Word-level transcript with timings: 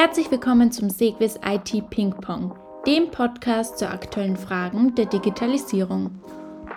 Herzlich 0.00 0.30
willkommen 0.30 0.70
zum 0.70 0.90
Segwis 0.90 1.40
IT 1.44 1.90
Ping 1.90 2.10
Pong, 2.10 2.56
dem 2.86 3.10
Podcast 3.10 3.78
zu 3.78 3.90
aktuellen 3.90 4.36
Fragen 4.36 4.94
der 4.94 5.06
Digitalisierung. 5.06 6.22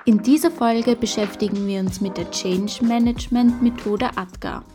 In 0.07 0.23
dieser 0.23 0.49
Folge 0.49 0.95
beschäftigen 0.95 1.67
wir 1.67 1.81
uns 1.81 2.01
mit 2.01 2.17
der 2.17 2.31
Change 2.31 2.83
Management 2.83 3.61
Methode 3.61 4.09
ATGA. 4.17 4.65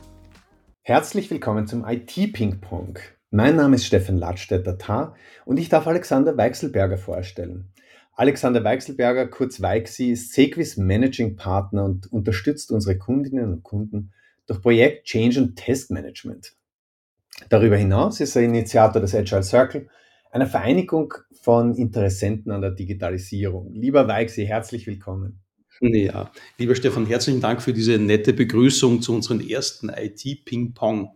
Herzlich 0.83 1.29
willkommen 1.29 1.67
zum 1.67 1.85
IT 1.89 2.15
Ping 2.35 2.61
Pong. 2.61 3.01
Mein 3.33 3.57
Name 3.57 3.75
ist 3.75 3.87
Stefan 3.87 4.17
Ladstätter 4.17 5.17
und 5.45 5.59
ich 5.59 5.69
darf 5.69 5.89
Alexander 5.89 6.37
Weichselberger 6.37 6.99
vorstellen. 6.99 7.73
Alexander 8.13 8.63
Weichselberger, 8.63 9.27
kurz 9.27 9.61
Weichsi, 9.61 10.13
ist 10.13 10.35
Segwis 10.35 10.77
Managing 10.77 11.35
Partner 11.35 11.85
und 11.85 12.13
unterstützt 12.13 12.71
unsere 12.71 12.97
Kundinnen 12.97 13.53
und 13.53 13.65
Kunden 13.65 14.13
durch 14.47 14.63
Projekt 14.63 15.07
Change 15.07 15.41
und 15.41 15.57
Testmanagement. 15.57 16.56
Darüber 17.49 17.77
hinaus 17.77 18.21
ist 18.21 18.35
er 18.37 18.43
Initiator 18.43 19.01
des 19.01 19.15
Agile 19.15 19.43
Circle, 19.43 19.89
einer 20.33 20.47
Vereinigung 20.47 21.15
von 21.43 21.75
Interessenten 21.75 22.51
an 22.51 22.61
der 22.61 22.73
Digitalisierung. 22.73 23.73
Lieber 23.73 24.09
Weichsi, 24.09 24.47
herzlich 24.47 24.87
willkommen. 24.87 25.43
Ja, 25.81 26.33
lieber 26.59 26.75
Stefan, 26.75 27.07
herzlichen 27.07 27.41
Dank 27.41 27.61
für 27.61 27.73
diese 27.73 27.99
nette 27.99 28.33
Begrüßung 28.33 29.03
zu 29.03 29.15
unserem 29.15 29.41
ersten 29.41 29.91
IT-Ping-Pong. 29.91 31.11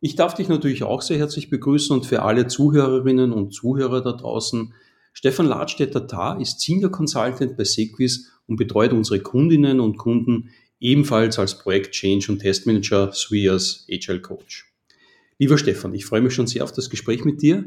Ich 0.00 0.14
darf 0.14 0.34
dich 0.34 0.48
natürlich 0.48 0.84
auch 0.84 1.02
sehr 1.02 1.18
herzlich 1.18 1.50
begrüßen 1.50 1.96
und 1.96 2.06
für 2.06 2.22
alle 2.22 2.46
Zuhörerinnen 2.46 3.32
und 3.32 3.52
Zuhörer 3.52 4.02
da 4.02 4.12
draußen. 4.12 4.74
Stefan 5.12 5.46
Ladstätter-Tar 5.46 6.40
ist 6.40 6.60
Senior 6.60 6.92
Consultant 6.92 7.56
bei 7.56 7.64
Sequis 7.64 8.30
und 8.46 8.56
betreut 8.56 8.92
unsere 8.92 9.20
Kundinnen 9.20 9.80
und 9.80 9.96
Kunden 9.96 10.50
ebenfalls 10.78 11.38
als 11.38 11.58
Projekt 11.58 11.92
Change 11.92 12.30
und 12.30 12.38
Testmanager 12.40 13.10
sowie 13.12 13.48
als 13.48 13.86
Agile 13.90 14.20
Coach. 14.20 14.68
Lieber 15.40 15.56
Stefan, 15.56 15.94
ich 15.94 16.04
freue 16.04 16.20
mich 16.20 16.34
schon 16.34 16.48
sehr 16.48 16.64
auf 16.64 16.72
das 16.72 16.90
Gespräch 16.90 17.24
mit 17.24 17.42
dir, 17.42 17.58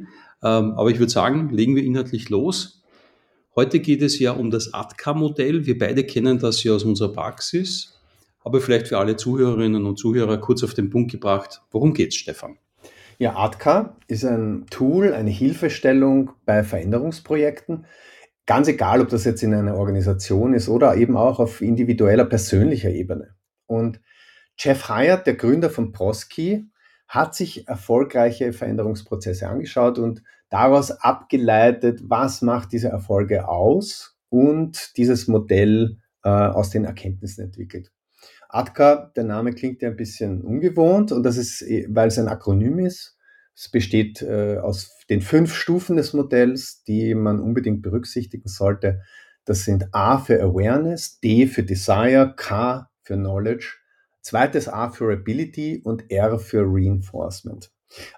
ähm, 0.43 0.73
aber 0.73 0.89
ich 0.89 0.99
würde 0.99 1.11
sagen, 1.11 1.49
legen 1.51 1.73
wir 1.77 1.83
inhaltlich 1.83 2.29
los. 2.29 2.83
Heute 3.55 3.79
geht 3.79 4.01
es 4.01 4.19
ja 4.19 4.33
um 4.33 4.51
das 4.51 4.73
ATKA-Modell. 4.73 5.65
Wir 5.65 5.77
beide 5.77 6.03
kennen 6.03 6.37
das 6.37 6.61
ja 6.63 6.73
aus 6.73 6.83
unserer 6.83 7.13
Praxis, 7.13 7.97
aber 8.43 8.59
vielleicht 8.59 8.89
für 8.89 8.97
alle 8.97 9.15
Zuhörerinnen 9.15 9.85
und 9.85 9.97
Zuhörer 9.97 10.37
kurz 10.39 10.65
auf 10.65 10.73
den 10.73 10.89
Punkt 10.89 11.11
gebracht. 11.11 11.61
Worum 11.71 11.93
geht 11.93 12.09
es, 12.09 12.15
Stefan? 12.15 12.57
Ja, 13.19 13.37
ATKA 13.37 13.95
ist 14.07 14.25
ein 14.25 14.65
Tool, 14.69 15.13
eine 15.13 15.29
Hilfestellung 15.29 16.31
bei 16.45 16.65
Veränderungsprojekten. 16.65 17.85
Ganz 18.45 18.67
egal, 18.67 18.99
ob 18.99 19.07
das 19.07 19.23
jetzt 19.23 19.43
in 19.43 19.53
einer 19.53 19.77
Organisation 19.77 20.53
ist 20.53 20.67
oder 20.67 20.97
eben 20.97 21.15
auch 21.15 21.39
auf 21.39 21.61
individueller, 21.61 22.25
persönlicher 22.25 22.89
Ebene. 22.89 23.35
Und 23.65 24.01
Jeff 24.57 24.89
Hyatt, 24.89 25.25
der 25.25 25.35
Gründer 25.35 25.69
von 25.69 25.93
Prosky, 25.93 26.70
hat 27.11 27.35
sich 27.35 27.67
erfolgreiche 27.67 28.53
Veränderungsprozesse 28.53 29.49
angeschaut 29.49 29.99
und 29.99 30.23
daraus 30.49 30.91
abgeleitet, 30.91 31.99
was 32.05 32.41
macht 32.41 32.71
diese 32.71 32.87
Erfolge 32.87 33.49
aus 33.49 34.17
und 34.29 34.95
dieses 34.95 35.27
Modell 35.27 35.97
äh, 36.23 36.29
aus 36.29 36.69
den 36.69 36.85
Erkenntnissen 36.85 37.43
entwickelt. 37.43 37.91
ATKA, 38.47 39.11
der 39.13 39.25
Name 39.25 39.51
klingt 39.51 39.81
ja 39.81 39.89
ein 39.89 39.97
bisschen 39.97 40.41
ungewohnt 40.41 41.11
und 41.11 41.23
das 41.23 41.35
ist, 41.35 41.61
eh, 41.63 41.85
weil 41.89 42.07
es 42.07 42.17
ein 42.17 42.29
Akronym 42.29 42.79
ist. 42.79 43.17
Es 43.53 43.67
besteht 43.67 44.21
äh, 44.21 44.59
aus 44.59 44.97
den 45.09 45.19
fünf 45.19 45.53
Stufen 45.53 45.97
des 45.97 46.13
Modells, 46.13 46.85
die 46.85 47.13
man 47.13 47.41
unbedingt 47.41 47.81
berücksichtigen 47.81 48.47
sollte. 48.47 49.01
Das 49.43 49.65
sind 49.65 49.93
A 49.93 50.17
für 50.17 50.41
Awareness, 50.41 51.19
D 51.19 51.45
für 51.45 51.63
Desire, 51.63 52.35
K 52.37 52.89
für 53.01 53.15
Knowledge 53.15 53.80
zweites 54.21 54.67
A 54.67 54.89
für 54.89 55.11
Ability 55.11 55.81
und 55.83 56.09
R 56.09 56.39
für 56.39 56.63
Reinforcement. 56.65 57.71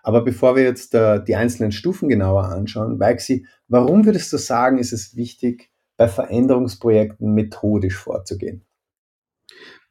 Aber 0.04 0.24
bevor 0.24 0.56
wir 0.56 0.64
jetzt 0.64 0.94
äh, 0.94 1.24
die 1.24 1.36
einzelnen 1.36 1.72
Stufen 1.72 2.10
genauer 2.10 2.46
anschauen, 2.46 3.00
Weixi, 3.00 3.48
warum 3.68 4.06
würdest 4.06 4.32
du 4.32 4.38
sagen, 4.38 4.78
ist 4.78 4.94
es 4.94 5.16
wichtig, 5.16 5.72
bei 5.98 6.08
Veränderungsprojekten 6.08 7.34
methodisch 7.34 7.96
vorzugehen? 7.96 8.66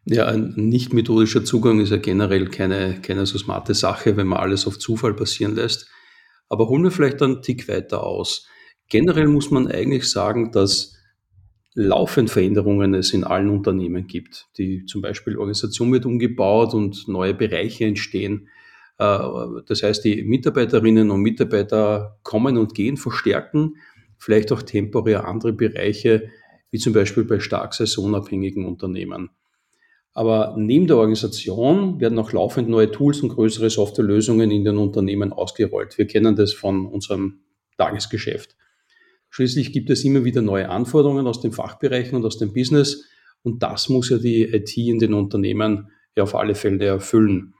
Ja, 0.04 0.26
ein 0.26 0.54
nicht 0.56 0.92
methodischer 0.92 1.44
Zugang 1.44 1.80
ist 1.80 1.90
ja 1.90 1.96
generell 1.96 2.48
keine, 2.48 3.00
keine 3.00 3.24
so 3.24 3.38
smarte 3.38 3.74
Sache, 3.74 4.16
wenn 4.16 4.26
man 4.26 4.40
alles 4.40 4.66
auf 4.66 4.78
Zufall 4.78 5.14
passieren 5.14 5.54
lässt. 5.54 5.88
Aber 6.48 6.68
holen 6.68 6.82
wir 6.82 6.90
vielleicht 6.90 7.22
einen 7.22 7.40
Tick 7.40 7.68
weiter 7.68 8.04
aus. 8.04 8.46
Generell 8.88 9.28
muss 9.28 9.50
man 9.50 9.68
eigentlich 9.68 10.10
sagen, 10.10 10.50
dass 10.50 10.96
laufend 11.74 12.30
Veränderungen 12.30 12.94
es 12.94 13.12
in 13.12 13.24
allen 13.24 13.48
Unternehmen 13.48 14.06
gibt. 14.06 14.48
Die 14.58 14.84
zum 14.86 15.00
Beispiel 15.02 15.36
Organisation 15.36 15.92
wird 15.92 16.06
umgebaut 16.06 16.74
und 16.74 17.08
neue 17.08 17.34
Bereiche 17.34 17.84
entstehen. 17.84 18.48
Äh, 18.98 19.18
das 19.66 19.82
heißt, 19.82 20.04
die 20.04 20.22
Mitarbeiterinnen 20.22 21.10
und 21.10 21.22
Mitarbeiter 21.22 22.18
kommen 22.22 22.58
und 22.58 22.74
gehen, 22.74 22.96
verstärken 22.96 23.76
vielleicht 24.18 24.52
auch 24.52 24.62
temporär 24.62 25.26
andere 25.26 25.52
Bereiche, 25.52 26.30
wie 26.70 26.78
zum 26.78 26.92
Beispiel 26.92 27.24
bei 27.24 27.40
stark 27.40 27.74
saisonabhängigen 27.74 28.64
Unternehmen. 28.64 29.30
Aber 30.14 30.54
neben 30.58 30.86
der 30.86 30.98
Organisation 30.98 32.00
werden 32.00 32.18
auch 32.18 32.32
laufend 32.32 32.68
neue 32.68 32.90
Tools 32.90 33.20
und 33.20 33.30
größere 33.30 33.70
Softwarelösungen 33.70 34.50
in 34.50 34.64
den 34.64 34.76
Unternehmen 34.76 35.32
ausgerollt. 35.32 35.98
Wir 35.98 36.06
kennen 36.06 36.36
das 36.36 36.52
von 36.52 36.86
unserem 36.86 37.40
Tagesgeschäft. 37.78 38.56
Schließlich 39.32 39.72
gibt 39.72 39.88
es 39.88 40.04
immer 40.04 40.24
wieder 40.24 40.42
neue 40.42 40.68
Anforderungen 40.68 41.26
aus 41.26 41.40
den 41.40 41.52
Fachbereichen 41.52 42.16
und 42.16 42.24
aus 42.24 42.36
dem 42.36 42.52
Business 42.52 43.08
und 43.42 43.62
das 43.62 43.88
muss 43.88 44.10
ja 44.10 44.18
die 44.18 44.42
IT 44.44 44.76
in 44.76 44.98
den 44.98 45.14
Unternehmen 45.14 45.90
ja 46.14 46.22
auf 46.22 46.34
alle 46.34 46.54
Fälle 46.54 46.84
erfüllen. 46.84 47.54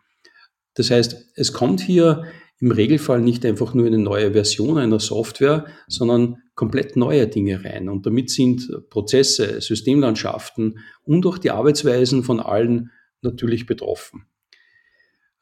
Das 0.75 0.91
heißt, 0.91 1.33
es 1.35 1.53
kommt 1.55 1.81
hier 1.81 2.25
im 2.61 2.71
Regelfall 2.71 3.23
nicht 3.23 3.45
einfach 3.47 3.73
nur 3.73 3.87
eine 3.87 3.99
neue 3.99 4.33
Version 4.33 4.77
einer 4.77 5.01
Software, 5.01 5.67
sondern 5.89 6.43
komplett 6.55 6.95
neue 6.95 7.27
Dinge 7.27 7.65
rein. 7.65 7.89
Und 7.89 8.05
damit 8.05 8.29
sind 8.31 8.71
Prozesse, 8.91 9.61
Systemlandschaften 9.63 10.79
und 11.03 11.27
auch 11.27 11.39
die 11.39 11.51
Arbeitsweisen 11.51 12.23
von 12.23 12.39
allen 12.39 12.91
natürlich 13.23 13.67
betroffen. 13.67 14.27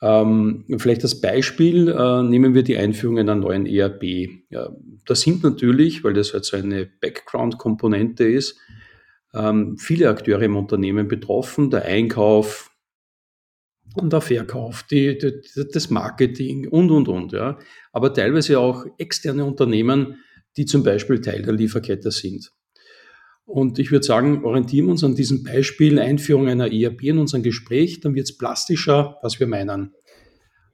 Ähm, 0.02 0.64
vielleicht 0.78 1.02
als 1.02 1.20
Beispiel 1.20 1.88
äh, 1.88 2.22
nehmen 2.22 2.54
wir 2.54 2.62
die 2.62 2.78
Einführung 2.78 3.18
einer 3.18 3.34
neuen 3.34 3.66
ERP. 3.66 4.02
Ja, 4.48 4.70
das 5.04 5.20
sind 5.20 5.42
natürlich, 5.42 6.02
weil 6.02 6.14
das 6.14 6.32
halt 6.32 6.44
so 6.44 6.56
eine 6.56 6.86
Background-Komponente 6.86 8.24
ist, 8.24 8.56
ähm, 9.34 9.76
viele 9.78 10.08
Akteure 10.08 10.42
im 10.42 10.56
Unternehmen 10.56 11.06
betroffen. 11.06 11.70
Der 11.70 11.84
Einkauf 11.84 12.70
und 13.96 14.12
der 14.12 14.20
Verkauf, 14.20 14.84
die, 14.84 15.18
die, 15.18 15.42
das 15.70 15.90
Marketing 15.90 16.68
und, 16.68 16.90
und, 16.90 17.08
und. 17.08 17.32
Ja. 17.32 17.58
Aber 17.92 18.14
teilweise 18.14 18.58
auch 18.58 18.86
externe 18.98 19.44
Unternehmen, 19.44 20.16
die 20.56 20.64
zum 20.64 20.82
Beispiel 20.82 21.20
Teil 21.20 21.42
der 21.42 21.54
Lieferkette 21.54 22.10
sind. 22.10 22.52
Und 23.50 23.80
ich 23.80 23.90
würde 23.90 24.06
sagen, 24.06 24.44
orientieren 24.44 24.86
wir 24.86 24.92
uns 24.92 25.02
an 25.02 25.16
diesem 25.16 25.42
Beispiel 25.42 25.98
Einführung 25.98 26.46
einer 26.46 26.72
ERP 26.72 27.02
in 27.02 27.18
unserem 27.18 27.42
Gespräch, 27.42 28.00
dann 28.00 28.14
wird 28.14 28.26
es 28.26 28.38
plastischer, 28.38 29.16
was 29.22 29.40
wir 29.40 29.48
meinen. 29.48 29.92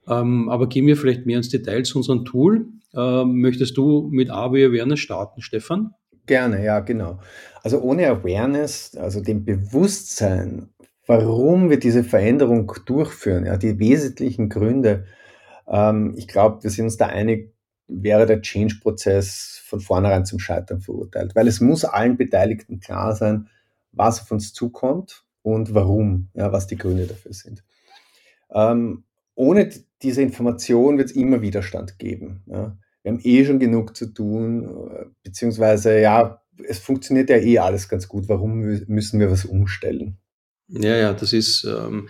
Ähm, 0.07 0.47
aber 0.47 0.69
gehen 0.69 0.85
wir 0.85 0.95
vielleicht 0.95 1.25
mehr 1.25 1.37
ins 1.37 1.49
Detail 1.49 1.83
zu 1.83 1.97
unserem 1.97 2.23
Tool. 2.23 2.67
Ähm, 2.95 3.41
möchtest 3.41 3.77
du 3.77 4.07
mit 4.11 4.29
AW 4.29 4.63
Awareness 4.63 4.99
starten, 4.99 5.41
Stefan? 5.41 5.95
Gerne, 6.27 6.63
ja, 6.63 6.79
genau. 6.81 7.19
Also 7.63 7.81
ohne 7.81 8.07
Awareness, 8.07 8.95
also 8.95 9.21
dem 9.21 9.43
Bewusstsein, 9.43 10.69
warum 11.07 11.71
wir 11.71 11.79
diese 11.79 12.03
Veränderung 12.03 12.71
durchführen, 12.85 13.47
ja, 13.47 13.57
die 13.57 13.79
wesentlichen 13.79 14.49
Gründe, 14.49 15.05
ähm, 15.67 16.13
ich 16.15 16.27
glaube, 16.27 16.61
wir 16.61 16.69
sind 16.69 16.85
uns 16.85 16.97
da 16.97 17.07
einig, 17.07 17.55
wäre 17.87 18.25
der 18.25 18.41
Change-Prozess 18.41 19.61
von 19.65 19.79
vornherein 19.79 20.25
zum 20.25 20.39
Scheitern 20.39 20.81
verurteilt, 20.81 21.35
weil 21.35 21.47
es 21.47 21.61
muss 21.61 21.85
allen 21.85 22.17
Beteiligten 22.17 22.79
klar 22.79 23.15
sein, 23.15 23.47
was 23.91 24.21
auf 24.21 24.31
uns 24.31 24.53
zukommt 24.53 25.23
und 25.41 25.73
warum, 25.73 26.29
ja, 26.33 26.51
was 26.51 26.67
die 26.67 26.77
Gründe 26.77 27.07
dafür 27.07 27.33
sind. 27.33 27.63
Ähm, 28.51 29.03
ohne 29.35 29.69
diese 30.01 30.21
Information 30.21 30.97
wird 30.97 31.09
es 31.09 31.15
immer 31.15 31.41
Widerstand 31.41 31.99
geben. 31.99 32.43
Ja. 32.47 32.77
Wir 33.03 33.11
haben 33.11 33.21
eh 33.23 33.45
schon 33.45 33.59
genug 33.59 33.95
zu 33.95 34.07
tun, 34.07 34.89
äh, 34.91 35.05
beziehungsweise 35.23 35.99
ja, 35.99 36.41
es 36.67 36.79
funktioniert 36.79 37.29
ja 37.29 37.37
eh 37.37 37.59
alles 37.59 37.87
ganz 37.87 38.07
gut. 38.07 38.27
Warum 38.27 38.59
müssen 38.59 39.19
wir 39.19 39.31
was 39.31 39.45
umstellen? 39.45 40.17
Ja, 40.67 40.95
ja, 40.95 41.13
das 41.13 41.33
ist 41.33 41.63
ähm, 41.63 42.09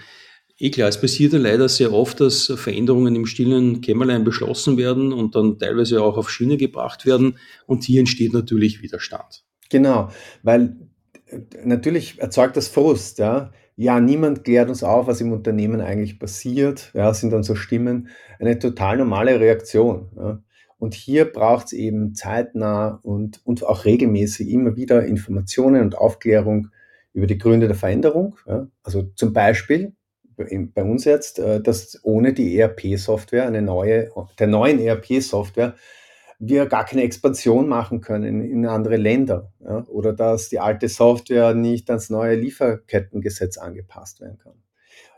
eh 0.60 0.72
klar. 0.72 0.90
Es 0.90 1.00
passiert 1.00 1.34
ja 1.34 1.40
leider 1.40 1.70
sehr 1.70 1.94
oft, 1.94 2.20
dass 2.20 2.52
Veränderungen 2.56 3.16
im 3.16 3.26
stillen 3.26 3.82
Kämmerlein 3.82 4.24
beschlossen 4.24 4.78
werden 4.78 5.14
und 5.14 5.36
dann 5.36 5.60
teilweise 5.60 6.02
auch 6.02 6.18
auf 6.18 6.30
Schiene 6.30 6.58
gebracht 6.58 7.06
werden. 7.06 7.38
Und 7.66 7.84
hier 7.84 8.00
entsteht 8.00 8.34
natürlich 8.34 8.82
Widerstand. 8.82 9.44
Genau, 9.70 10.10
weil 10.44 10.78
äh, 11.26 11.40
natürlich 11.64 12.20
erzeugt 12.20 12.58
das 12.58 12.68
Frust, 12.68 13.20
ja 13.20 13.52
ja, 13.78 14.00
niemand 14.00 14.44
klärt 14.44 14.70
uns 14.70 14.84
auf, 14.84 15.06
was 15.06 15.22
im 15.22 15.32
Unternehmen 15.32 15.82
eigentlich 15.82 16.20
passiert, 16.20 16.92
ja, 16.96 17.14
sind 17.14 17.32
dann 17.32 17.44
so 17.44 17.54
Stimmen, 17.54 18.10
eine 18.40 18.58
total 18.58 18.98
normale 18.98 19.40
Reaktion. 19.40 20.10
Ja. 20.18 20.42
Und 20.80 20.96
hier 20.96 21.26
braucht 21.26 21.68
es 21.68 21.74
eben 21.74 22.16
zeitnah 22.16 23.00
und, 23.04 23.40
und 23.46 23.64
auch 23.64 23.86
regelmäßig 23.86 24.50
immer 24.50 24.76
wieder 24.76 25.06
Informationen 25.06 25.84
und 25.84 25.98
Aufklärung 25.98 26.70
über 27.14 27.28
die 27.28 27.38
Gründe 27.38 27.68
der 27.68 27.76
Veränderung. 27.76 28.36
Ja. 28.48 28.68
Also 28.82 29.04
zum 29.16 29.32
Beispiel 29.32 29.94
bei 30.38 30.84
uns 30.84 31.06
jetzt, 31.06 31.40
äh, 31.40 31.62
dass 31.62 32.00
ohne 32.04 32.34
die 32.34 32.58
ERP-Software, 32.58 33.46
eine 33.46 33.62
neue, 33.62 34.12
der 34.40 34.48
neuen 34.48 34.80
ERP-Software, 34.80 35.76
wir 36.40 36.68
gar 36.68 36.86
keine 36.86 37.02
Expansion 37.02 37.68
machen 37.68 38.02
können 38.02 38.44
in 38.44 38.66
andere 38.68 38.98
Länder. 38.98 39.52
Ja? 39.60 39.84
Oder 39.88 40.14
dass 40.14 40.50
die 40.50 40.60
alte 40.60 40.88
Software 40.88 41.56
nicht 41.56 41.90
ans 41.90 42.10
neue 42.10 42.36
Lieferkettengesetz 42.36 43.58
angepasst 43.58 44.22
werden 44.22 44.38
kann. 44.38 44.62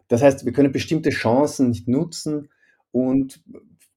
Das 0.08 0.22
heißt, 0.22 0.46
wir 0.46 0.54
können 0.54 0.72
bestimmte 0.72 1.10
Chancen 1.10 1.70
nicht 1.70 1.88
nutzen 1.88 2.50
und 2.92 3.44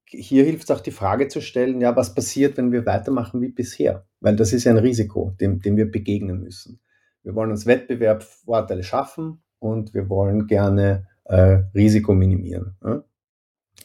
hier 0.04 0.44
hilft 0.44 0.64
es 0.64 0.70
auch 0.70 0.80
die 0.80 0.90
Frage 0.90 1.28
zu 1.28 1.40
stellen, 1.40 1.80
ja, 1.80 1.96
was 1.96 2.14
passiert, 2.14 2.58
wenn 2.58 2.70
wir 2.70 2.84
weitermachen 2.84 3.40
wie 3.40 3.48
bisher? 3.48 4.04
Weil 4.20 4.36
das 4.36 4.52
ist 4.52 4.64
ja 4.64 4.72
ein 4.72 4.78
Risiko, 4.78 5.34
dem, 5.40 5.60
dem 5.60 5.76
wir 5.76 5.90
begegnen 5.90 6.42
müssen. 6.42 6.80
Wir 7.22 7.34
wollen 7.34 7.50
uns 7.50 7.64
Wettbewerbsvorteile 7.64 8.82
schaffen 8.82 9.42
und 9.58 9.94
wir 9.94 10.10
wollen 10.10 10.46
gerne 10.48 11.06
äh, 11.24 11.62
Risiko 11.74 12.14
minimieren. 12.14 12.76
Ja? 12.84 13.04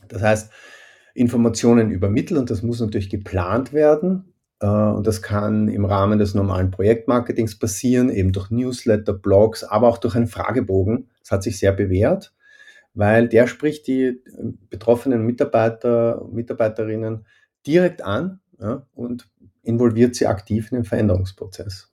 Das 0.07 0.21
heißt, 0.21 0.51
Informationen 1.13 1.91
übermitteln 1.91 2.39
und 2.39 2.49
das 2.49 2.61
muss 2.61 2.79
natürlich 2.79 3.09
geplant 3.09 3.73
werden. 3.73 4.33
Äh, 4.59 4.67
und 4.67 5.07
das 5.07 5.21
kann 5.21 5.67
im 5.67 5.85
Rahmen 5.85 6.19
des 6.19 6.33
normalen 6.33 6.71
Projektmarketings 6.71 7.59
passieren, 7.59 8.09
eben 8.09 8.31
durch 8.31 8.51
Newsletter, 8.51 9.13
Blogs, 9.13 9.63
aber 9.63 9.87
auch 9.87 9.97
durch 9.97 10.15
einen 10.15 10.27
Fragebogen. 10.27 11.09
Das 11.21 11.31
hat 11.31 11.43
sich 11.43 11.59
sehr 11.59 11.71
bewährt, 11.71 12.33
weil 12.93 13.27
der 13.27 13.47
spricht 13.47 13.87
die 13.87 14.03
äh, 14.03 14.19
betroffenen 14.69 15.25
Mitarbeiter 15.25 16.21
und 16.21 16.33
Mitarbeiterinnen 16.33 17.25
direkt 17.65 18.01
an 18.01 18.39
ja, 18.59 18.87
und 18.93 19.29
involviert 19.63 20.15
sie 20.15 20.27
aktiv 20.27 20.71
in 20.71 20.77
den 20.77 20.85
Veränderungsprozess. 20.85 21.91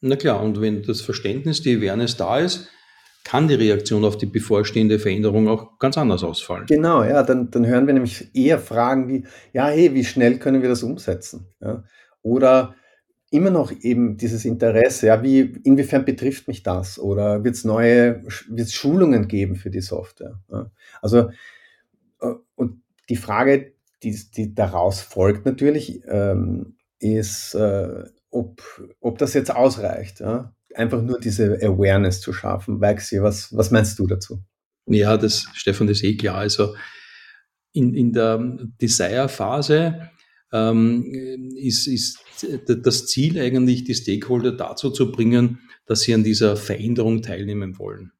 Na 0.00 0.16
klar, 0.16 0.42
und 0.42 0.60
wenn 0.60 0.82
das 0.82 1.00
Verständnis, 1.00 1.62
die 1.62 1.76
Awareness 1.76 2.16
da 2.16 2.38
ist, 2.40 2.68
kann 3.24 3.48
die 3.48 3.54
Reaktion 3.54 4.04
auf 4.04 4.16
die 4.16 4.26
bevorstehende 4.26 4.98
Veränderung 4.98 5.48
auch 5.48 5.78
ganz 5.78 5.96
anders 5.96 6.24
ausfallen. 6.24 6.66
Genau, 6.66 7.04
ja, 7.04 7.22
dann, 7.22 7.50
dann 7.50 7.66
hören 7.66 7.86
wir 7.86 7.94
nämlich 7.94 8.34
eher 8.34 8.58
Fragen 8.58 9.08
wie, 9.08 9.24
ja, 9.52 9.68
hey, 9.68 9.94
wie 9.94 10.04
schnell 10.04 10.38
können 10.38 10.62
wir 10.62 10.68
das 10.68 10.82
umsetzen? 10.82 11.46
Ja? 11.60 11.84
Oder 12.22 12.74
immer 13.30 13.50
noch 13.50 13.72
eben 13.72 14.16
dieses 14.16 14.44
Interesse, 14.44 15.06
ja, 15.06 15.22
wie, 15.22 15.40
inwiefern 15.64 16.04
betrifft 16.04 16.48
mich 16.48 16.62
das? 16.62 16.98
Oder 16.98 17.44
wird 17.44 17.54
es 17.54 17.64
neue, 17.64 18.22
wird 18.24 18.68
es 18.68 18.74
Schulungen 18.74 19.28
geben 19.28 19.56
für 19.56 19.70
die 19.70 19.80
Software? 19.80 20.40
Ja? 20.50 20.70
Also, 21.00 21.30
äh, 22.20 22.34
und 22.56 22.82
die 23.08 23.16
Frage, 23.16 23.72
die, 24.02 24.18
die 24.36 24.54
daraus 24.54 25.00
folgt 25.00 25.46
natürlich, 25.46 26.02
ähm, 26.06 26.76
ist, 26.98 27.54
äh, 27.54 28.04
ob, 28.30 28.62
ob 29.00 29.18
das 29.18 29.34
jetzt 29.34 29.54
ausreicht. 29.54 30.20
Ja? 30.20 30.54
Einfach 30.74 31.02
nur 31.02 31.20
diese 31.20 31.58
Awareness 31.62 32.20
zu 32.20 32.32
schaffen. 32.32 32.80
Weixi, 32.80 33.22
was, 33.22 33.54
was 33.56 33.70
meinst 33.70 33.98
du 33.98 34.06
dazu? 34.06 34.42
Ja, 34.86 35.16
das, 35.16 35.46
Stefan, 35.54 35.86
das 35.86 35.98
ist 35.98 36.04
eh 36.04 36.16
klar. 36.16 36.36
Also 36.36 36.74
in, 37.72 37.94
in 37.94 38.12
der 38.12 38.58
Desire-Phase 38.80 40.10
ähm, 40.52 41.04
ist, 41.56 41.86
ist 41.86 42.18
das 42.66 43.06
Ziel 43.06 43.40
eigentlich, 43.40 43.84
die 43.84 43.94
Stakeholder 43.94 44.52
dazu 44.52 44.90
zu 44.90 45.10
bringen, 45.10 45.60
dass 45.86 46.02
sie 46.02 46.14
an 46.14 46.24
dieser 46.24 46.56
Veränderung 46.56 47.22
teilnehmen 47.22 47.78
wollen. 47.78 48.12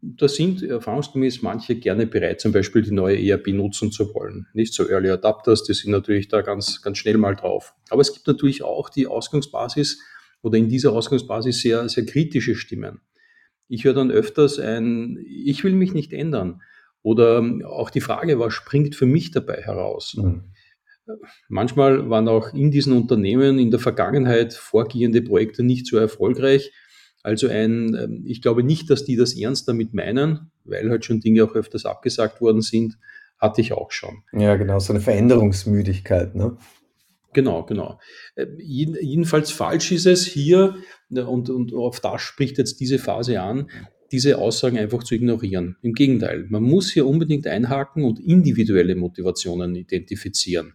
Da 0.00 0.28
sind 0.28 0.62
erfahrungsgemäß 0.62 1.42
manche 1.42 1.74
gerne 1.74 2.06
bereit, 2.06 2.40
zum 2.40 2.52
Beispiel 2.52 2.82
die 2.82 2.92
neue 2.92 3.20
ERP 3.20 3.48
nutzen 3.48 3.90
zu 3.90 4.14
wollen. 4.14 4.46
Nicht 4.52 4.72
so 4.72 4.88
Early 4.88 5.10
Adapters, 5.10 5.64
die 5.64 5.74
sind 5.74 5.90
natürlich 5.90 6.28
da 6.28 6.40
ganz, 6.42 6.82
ganz 6.82 6.98
schnell 6.98 7.18
mal 7.18 7.34
drauf. 7.34 7.74
Aber 7.90 8.00
es 8.00 8.12
gibt 8.12 8.28
natürlich 8.28 8.62
auch 8.62 8.90
die 8.90 9.08
Ausgangsbasis 9.08 10.00
oder 10.42 10.58
in 10.58 10.68
dieser 10.68 10.92
Ausgangsbasis 10.92 11.60
sehr, 11.60 11.88
sehr 11.88 12.06
kritische 12.06 12.54
Stimmen. 12.54 13.00
Ich 13.68 13.84
höre 13.84 13.94
dann 13.94 14.10
öfters 14.10 14.58
ein, 14.58 15.18
ich 15.26 15.64
will 15.64 15.74
mich 15.74 15.92
nicht 15.92 16.12
ändern. 16.12 16.62
Oder 17.02 17.44
auch 17.64 17.90
die 17.90 18.00
Frage, 18.00 18.38
was 18.38 18.54
springt 18.54 18.94
für 18.94 19.06
mich 19.06 19.30
dabei 19.30 19.62
heraus? 19.62 20.16
Mhm. 20.16 20.44
Manchmal 21.48 22.10
waren 22.10 22.28
auch 22.28 22.52
in 22.52 22.70
diesen 22.70 22.92
Unternehmen 22.92 23.58
in 23.58 23.70
der 23.70 23.80
Vergangenheit 23.80 24.52
vorgehende 24.52 25.22
Projekte 25.22 25.62
nicht 25.62 25.86
so 25.86 25.96
erfolgreich 25.96 26.72
also 27.22 27.48
ein, 27.48 27.94
ähm, 27.94 28.24
ich 28.26 28.42
glaube 28.42 28.62
nicht, 28.62 28.90
dass 28.90 29.04
die 29.04 29.16
das 29.16 29.36
ernst 29.36 29.68
damit 29.68 29.92
meinen, 29.92 30.50
weil 30.64 30.90
halt 30.90 31.04
schon 31.04 31.20
Dinge 31.20 31.44
auch 31.44 31.54
öfters 31.54 31.84
abgesagt 31.84 32.40
worden 32.40 32.62
sind, 32.62 32.98
hatte 33.38 33.60
ich 33.60 33.72
auch 33.72 33.90
schon. 33.92 34.22
Ja, 34.32 34.56
genau, 34.56 34.78
so 34.78 34.92
eine 34.92 35.00
Veränderungsmüdigkeit, 35.00 36.34
ne? 36.34 36.56
Genau, 37.38 37.62
genau. 37.62 38.00
Ähm, 38.36 38.56
jedenfalls 38.58 39.52
falsch 39.52 39.92
ist 39.92 40.06
es 40.06 40.26
hier, 40.26 40.74
ne, 41.08 41.24
und, 41.24 41.50
und 41.50 41.72
auf 41.72 42.00
das 42.00 42.20
spricht 42.20 42.58
jetzt 42.58 42.80
diese 42.80 42.98
Phase 42.98 43.40
an, 43.40 43.70
diese 44.10 44.38
Aussagen 44.38 44.76
einfach 44.76 45.04
zu 45.04 45.14
ignorieren. 45.14 45.76
Im 45.82 45.92
Gegenteil, 45.92 46.46
man 46.48 46.64
muss 46.64 46.90
hier 46.90 47.06
unbedingt 47.06 47.46
einhaken 47.46 48.02
und 48.02 48.18
individuelle 48.18 48.96
Motivationen 48.96 49.76
identifizieren. 49.76 50.74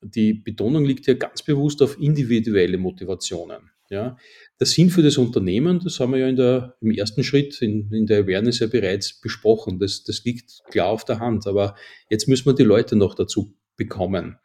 Die 0.00 0.34
Betonung 0.34 0.84
liegt 0.84 1.04
hier 1.04 1.14
ganz 1.14 1.40
bewusst 1.44 1.80
auf 1.82 1.96
individuelle 2.00 2.78
Motivationen. 2.78 3.70
Ja. 3.88 4.16
Der 4.58 4.66
Sinn 4.66 4.90
für 4.90 5.02
das 5.02 5.18
Unternehmen, 5.18 5.78
das 5.84 6.00
haben 6.00 6.14
wir 6.14 6.18
ja 6.18 6.32
der, 6.32 6.74
im 6.80 6.90
ersten 6.90 7.22
Schritt 7.22 7.62
in, 7.62 7.92
in 7.92 8.06
der 8.06 8.24
Awareness 8.24 8.58
ja 8.58 8.66
bereits 8.66 9.20
besprochen. 9.20 9.78
Das, 9.78 10.02
das 10.02 10.24
liegt 10.24 10.62
klar 10.72 10.88
auf 10.88 11.04
der 11.04 11.20
Hand. 11.20 11.46
Aber 11.46 11.76
jetzt 12.10 12.26
müssen 12.26 12.46
wir 12.46 12.54
die 12.54 12.64
Leute 12.64 12.96
noch 12.96 13.14
dazu 13.14 13.54
bekommen. 13.76 14.38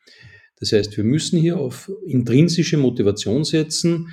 Das 0.59 0.71
heißt, 0.71 0.95
wir 0.97 1.03
müssen 1.03 1.39
hier 1.39 1.57
auf 1.57 1.91
intrinsische 2.05 2.77
Motivation 2.77 3.43
setzen. 3.43 4.09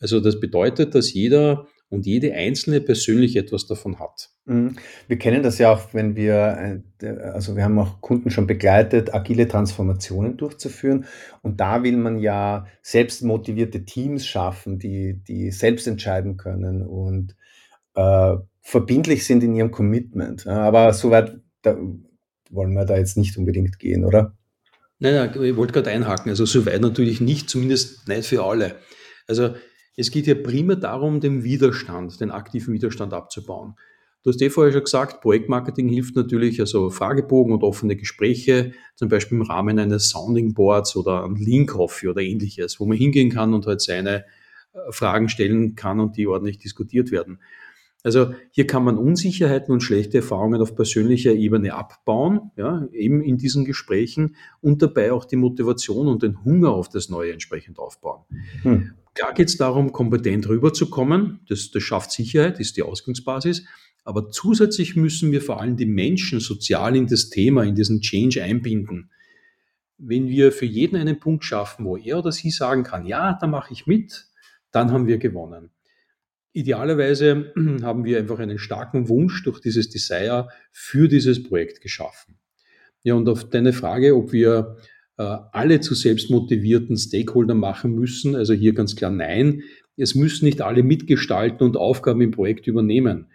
Also 0.00 0.20
das 0.20 0.38
bedeutet, 0.38 0.94
dass 0.94 1.12
jeder 1.12 1.66
und 1.90 2.06
jede 2.06 2.34
einzelne 2.34 2.80
persönlich 2.80 3.36
etwas 3.36 3.66
davon 3.66 3.98
hat. 3.98 4.28
Mhm. 4.44 4.76
Wir 5.06 5.18
kennen 5.18 5.42
das 5.42 5.58
ja 5.58 5.72
auch, 5.72 5.94
wenn 5.94 6.16
wir, 6.16 6.82
äh, 7.00 7.08
also 7.08 7.56
wir 7.56 7.64
haben 7.64 7.78
auch 7.78 8.00
Kunden 8.00 8.30
schon 8.30 8.46
begleitet, 8.46 9.14
agile 9.14 9.48
Transformationen 9.48 10.36
durchzuführen. 10.36 11.06
Und 11.42 11.60
da 11.60 11.82
will 11.82 11.96
man 11.96 12.18
ja 12.18 12.66
selbst 12.82 13.22
motivierte 13.22 13.84
Teams 13.84 14.26
schaffen, 14.26 14.78
die, 14.78 15.22
die 15.26 15.50
selbst 15.50 15.86
entscheiden 15.86 16.36
können 16.36 16.82
und 16.82 17.34
äh, 17.94 18.36
verbindlich 18.60 19.24
sind 19.24 19.42
in 19.42 19.54
ihrem 19.54 19.70
Commitment. 19.70 20.46
Aber 20.46 20.92
soweit 20.92 21.38
wollen 22.50 22.72
wir 22.74 22.84
da 22.84 22.96
jetzt 22.96 23.16
nicht 23.16 23.36
unbedingt 23.36 23.78
gehen, 23.78 24.04
oder? 24.04 24.37
Nein, 25.00 25.14
nein, 25.14 25.42
ich 25.42 25.56
wollte 25.56 25.72
gerade 25.72 25.90
einhaken. 25.90 26.30
Also 26.30 26.44
soweit 26.44 26.80
natürlich 26.80 27.20
nicht, 27.20 27.48
zumindest 27.48 28.08
nicht 28.08 28.26
für 28.26 28.44
alle. 28.44 28.76
Also 29.26 29.54
es 29.96 30.10
geht 30.10 30.26
ja 30.26 30.34
primär 30.34 30.76
darum, 30.76 31.20
den 31.20 31.44
Widerstand, 31.44 32.20
den 32.20 32.30
aktiven 32.30 32.74
Widerstand 32.74 33.12
abzubauen. 33.12 33.74
Du 34.24 34.30
hast 34.30 34.42
eh 34.42 34.50
vorher 34.50 34.72
schon 34.72 34.84
gesagt, 34.84 35.20
Projektmarketing 35.20 35.88
hilft 35.88 36.16
natürlich, 36.16 36.60
also 36.60 36.90
Fragebogen 36.90 37.52
und 37.52 37.62
offene 37.62 37.96
Gespräche, 37.96 38.72
zum 38.96 39.08
Beispiel 39.08 39.38
im 39.38 39.42
Rahmen 39.42 39.78
eines 39.78 40.10
Sounding 40.10 40.54
Boards 40.54 40.96
oder 40.96 41.24
ein 41.24 41.36
Link 41.36 41.70
Coffee 41.70 42.08
oder 42.08 42.20
ähnliches, 42.20 42.80
wo 42.80 42.86
man 42.86 42.96
hingehen 42.96 43.30
kann 43.30 43.54
und 43.54 43.66
halt 43.66 43.80
seine 43.80 44.24
äh, 44.72 44.78
Fragen 44.90 45.28
stellen 45.28 45.76
kann 45.76 46.00
und 46.00 46.16
die 46.16 46.26
ordentlich 46.26 46.58
diskutiert 46.58 47.12
werden. 47.12 47.38
Also 48.04 48.32
hier 48.50 48.66
kann 48.66 48.84
man 48.84 48.96
Unsicherheiten 48.96 49.72
und 49.72 49.80
schlechte 49.80 50.18
Erfahrungen 50.18 50.62
auf 50.62 50.76
persönlicher 50.76 51.32
Ebene 51.32 51.74
abbauen, 51.74 52.52
ja, 52.56 52.86
eben 52.92 53.22
in 53.22 53.38
diesen 53.38 53.64
Gesprächen 53.64 54.36
und 54.60 54.82
dabei 54.82 55.12
auch 55.12 55.24
die 55.24 55.36
Motivation 55.36 56.06
und 56.06 56.22
den 56.22 56.44
Hunger 56.44 56.70
auf 56.70 56.88
das 56.88 57.08
Neue 57.08 57.32
entsprechend 57.32 57.78
aufbauen. 57.78 58.24
Hm. 58.62 58.92
Klar 59.14 59.34
geht 59.34 59.48
es 59.48 59.56
darum, 59.56 59.92
kompetent 59.92 60.48
rüberzukommen. 60.48 61.40
Das, 61.48 61.72
das 61.72 61.82
schafft 61.82 62.12
Sicherheit, 62.12 62.60
ist 62.60 62.76
die 62.76 62.82
Ausgangsbasis. 62.82 63.64
Aber 64.04 64.30
zusätzlich 64.30 64.94
müssen 64.94 65.32
wir 65.32 65.42
vor 65.42 65.60
allem 65.60 65.76
die 65.76 65.84
Menschen 65.84 66.38
sozial 66.38 66.94
in 66.94 67.08
das 67.08 67.28
Thema, 67.28 67.64
in 67.64 67.74
diesen 67.74 68.00
Change 68.00 68.42
einbinden. 68.42 69.10
Wenn 69.98 70.28
wir 70.28 70.52
für 70.52 70.66
jeden 70.66 70.96
einen 70.96 71.18
Punkt 71.18 71.44
schaffen, 71.44 71.84
wo 71.84 71.96
er 71.96 72.20
oder 72.20 72.30
sie 72.30 72.50
sagen 72.50 72.84
kann, 72.84 73.04
ja, 73.06 73.36
da 73.40 73.48
mache 73.48 73.72
ich 73.72 73.88
mit, 73.88 74.28
dann 74.70 74.92
haben 74.92 75.08
wir 75.08 75.18
gewonnen. 75.18 75.70
Idealerweise 76.58 77.52
haben 77.82 78.04
wir 78.04 78.18
einfach 78.18 78.40
einen 78.40 78.58
starken 78.58 79.08
Wunsch 79.08 79.44
durch 79.44 79.60
dieses 79.60 79.90
Desire 79.90 80.48
für 80.72 81.06
dieses 81.06 81.40
Projekt 81.44 81.80
geschaffen. 81.80 82.34
Ja, 83.04 83.14
und 83.14 83.28
auf 83.28 83.48
deine 83.48 83.72
Frage, 83.72 84.16
ob 84.16 84.32
wir 84.32 84.76
äh, 85.18 85.22
alle 85.52 85.78
zu 85.78 85.94
selbstmotivierten 85.94 86.96
Stakeholdern 86.96 87.58
machen 87.58 87.94
müssen. 87.94 88.34
Also 88.34 88.54
hier 88.54 88.72
ganz 88.72 88.96
klar 88.96 89.12
nein. 89.12 89.62
Es 89.96 90.16
müssen 90.16 90.46
nicht 90.46 90.60
alle 90.60 90.82
mitgestalten 90.82 91.64
und 91.64 91.76
Aufgaben 91.76 92.22
im 92.22 92.32
Projekt 92.32 92.66
übernehmen. 92.66 93.28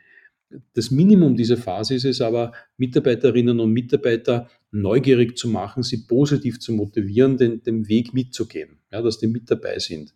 Das 0.73 0.91
Minimum 0.91 1.37
dieser 1.37 1.57
Phase 1.57 1.95
ist 1.95 2.05
es 2.05 2.19
aber, 2.19 2.51
Mitarbeiterinnen 2.75 3.61
und 3.61 3.71
Mitarbeiter 3.71 4.49
neugierig 4.71 5.37
zu 5.37 5.47
machen, 5.47 5.81
sie 5.81 6.05
positiv 6.07 6.59
zu 6.59 6.73
motivieren, 6.73 7.37
den, 7.37 7.63
den 7.63 7.87
Weg 7.87 8.13
mitzugehen, 8.13 8.79
ja, 8.91 9.01
dass 9.01 9.17
die 9.17 9.27
mit 9.27 9.49
dabei 9.49 9.79
sind. 9.79 10.13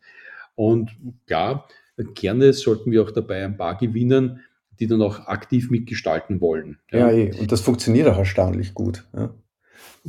Und 0.56 0.92
klar, 1.26 1.68
gerne 2.16 2.54
sollten 2.54 2.92
wir 2.92 3.04
auch 3.04 3.12
dabei 3.12 3.44
ein 3.44 3.58
paar 3.58 3.78
gewinnen, 3.78 4.42
die 4.80 4.88
dann 4.88 5.02
auch 5.02 5.28
aktiv 5.28 5.72
mitgestalten 5.72 6.40
wollen. 6.42 6.78
Ja, 6.92 7.12
ja 7.12 7.12
eh. 7.12 7.40
und 7.40 7.52
das 7.52 7.62
funktioniert 7.62 8.08
auch 8.08 8.18
erstaunlich 8.18 8.74
gut. 8.74 9.06
Ja. 9.16 9.34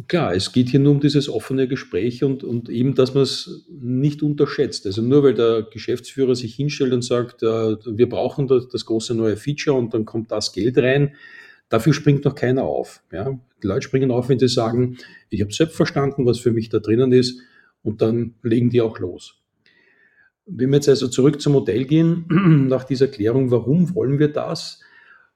Klar, 0.07 0.35
es 0.35 0.52
geht 0.52 0.68
hier 0.68 0.80
nur 0.80 0.92
um 0.92 1.00
dieses 1.00 1.28
offene 1.28 1.66
Gespräch 1.66 2.23
und, 2.23 2.45
und 2.45 2.68
eben, 2.68 2.95
dass 2.95 3.14
man 3.14 3.25
es 3.25 3.66
nicht 3.68 4.23
unterschätzt. 4.23 4.87
Also 4.87 5.02
nur 5.02 5.25
weil 5.25 5.35
der 5.35 5.62
Geschäftsführer 5.62 6.37
sich 6.37 6.54
hinstellt 6.54 6.92
und 6.92 7.02
sagt, 7.02 7.42
äh, 7.42 7.47
wir 7.47 8.09
brauchen 8.09 8.47
das, 8.47 8.68
das, 8.68 8.85
große 8.85 9.14
neue 9.14 9.37
Feature 9.37 9.76
und 9.76 9.95
dann 9.95 10.04
kommt 10.04 10.30
das 10.30 10.52
Geld 10.52 10.78
rein, 10.78 11.14
Dafür 11.68 11.92
springt 11.92 12.25
noch 12.25 12.35
keiner 12.35 12.64
auf. 12.64 13.02
Ja? 13.12 13.38
Die 13.62 13.66
Leute 13.66 13.83
springen 13.83 14.11
auf, 14.11 14.28
wenn 14.28 14.38
sie 14.38 14.49
sagen, 14.49 14.97
ich 15.30 15.40
habe 15.40 15.52
selbst 15.52 15.76
verstanden, 15.76 16.25
was 16.25 16.38
für 16.38 16.50
mich 16.50 16.68
da 16.68 16.78
drinnen 16.78 17.12
ist, 17.12 17.40
und 17.83 18.02
dann 18.02 18.35
legen 18.42 18.71
die 18.71 18.80
auch 18.80 18.99
los. 18.99 19.40
Wenn 20.50 20.70
wir 20.70 20.76
jetzt 20.76 20.88
also 20.88 21.08
zurück 21.08 21.40
zum 21.40 21.52
Modell 21.52 21.84
gehen, 21.84 22.24
nach 22.68 22.84
dieser 22.84 23.06
Erklärung, 23.06 23.50
warum 23.50 23.94
wollen 23.94 24.18
wir 24.18 24.28
das? 24.28 24.80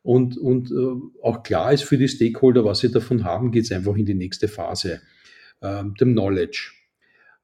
Und, 0.02 0.37
und 0.37 0.71
äh, 0.71 1.23
auch 1.23 1.42
klar 1.42 1.73
ist 1.73 1.85
für 1.85 1.97
die 1.97 2.09
Stakeholder, 2.09 2.64
was 2.64 2.81
sie 2.81 2.90
davon 2.90 3.25
haben, 3.25 3.52
geht 3.52 3.64
es 3.64 3.73
einfach 3.73 3.95
in 3.97 4.07
die 4.07 4.14
nächste 4.14 4.49
Phase, 4.49 5.00
äh, 5.61 5.85
dem 6.00 6.12
Knowledge. 6.12 6.73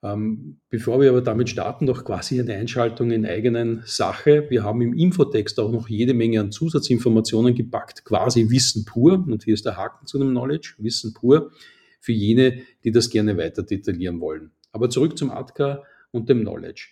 Ähm, 0.02 0.60
bevor 0.70 1.00
wir 1.00 1.10
aber 1.10 1.22
damit 1.22 1.48
starten, 1.48 1.84
noch 1.84 2.04
quasi 2.04 2.38
eine 2.40 2.54
Einschaltung 2.54 3.10
in 3.10 3.26
eigenen 3.26 3.82
Sache. 3.84 4.46
Wir 4.48 4.62
haben 4.62 4.80
im 4.80 4.94
Infotext 4.94 5.58
auch 5.58 5.72
noch 5.72 5.88
jede 5.88 6.14
Menge 6.14 6.40
an 6.40 6.52
Zusatzinformationen 6.52 7.54
gepackt, 7.54 8.04
quasi 8.04 8.48
Wissen 8.50 8.84
pur. 8.84 9.24
Und 9.26 9.44
hier 9.44 9.54
ist 9.54 9.66
der 9.66 9.76
Haken 9.76 10.06
zu 10.06 10.18
dem 10.18 10.30
Knowledge, 10.30 10.74
Wissen 10.78 11.14
pur, 11.14 11.50
für 12.00 12.12
jene, 12.12 12.62
die 12.84 12.92
das 12.92 13.10
gerne 13.10 13.36
weiter 13.36 13.64
detaillieren 13.64 14.20
wollen. 14.20 14.52
Aber 14.70 14.88
zurück 14.88 15.18
zum 15.18 15.30
ATKA 15.30 15.82
und 16.12 16.28
dem 16.28 16.42
Knowledge. 16.42 16.88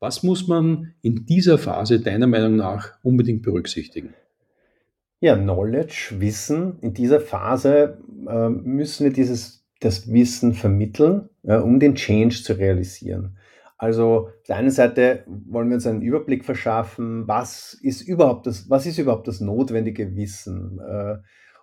Was 0.00 0.22
muss 0.22 0.46
man 0.46 0.94
in 1.02 1.26
dieser 1.26 1.58
Phase 1.58 2.00
deiner 2.00 2.28
Meinung 2.28 2.56
nach 2.56 2.92
unbedingt 3.02 3.42
berücksichtigen? 3.42 4.14
Ja, 5.20 5.36
Knowledge, 5.36 6.14
Wissen. 6.18 6.78
In 6.80 6.94
dieser 6.94 7.20
Phase 7.20 7.98
äh, 8.28 8.48
müssen 8.48 9.04
wir 9.04 9.12
dieses, 9.12 9.66
das 9.80 10.12
Wissen 10.12 10.54
vermitteln, 10.54 11.28
ja, 11.42 11.58
um 11.60 11.80
den 11.80 11.96
Change 11.96 12.42
zu 12.44 12.52
realisieren. 12.52 13.36
Also 13.76 14.28
auf 14.28 14.42
der 14.46 14.56
einen 14.56 14.70
Seite 14.70 15.24
wollen 15.26 15.68
wir 15.68 15.74
uns 15.74 15.86
einen 15.86 16.02
Überblick 16.02 16.44
verschaffen, 16.44 17.26
was 17.26 17.74
ist 17.74 18.02
überhaupt 18.02 18.46
das, 18.46 18.70
was 18.70 18.86
ist 18.86 18.98
überhaupt 18.98 19.26
das 19.26 19.40
notwendige 19.40 20.14
Wissen? 20.14 20.78
Äh, 20.78 21.16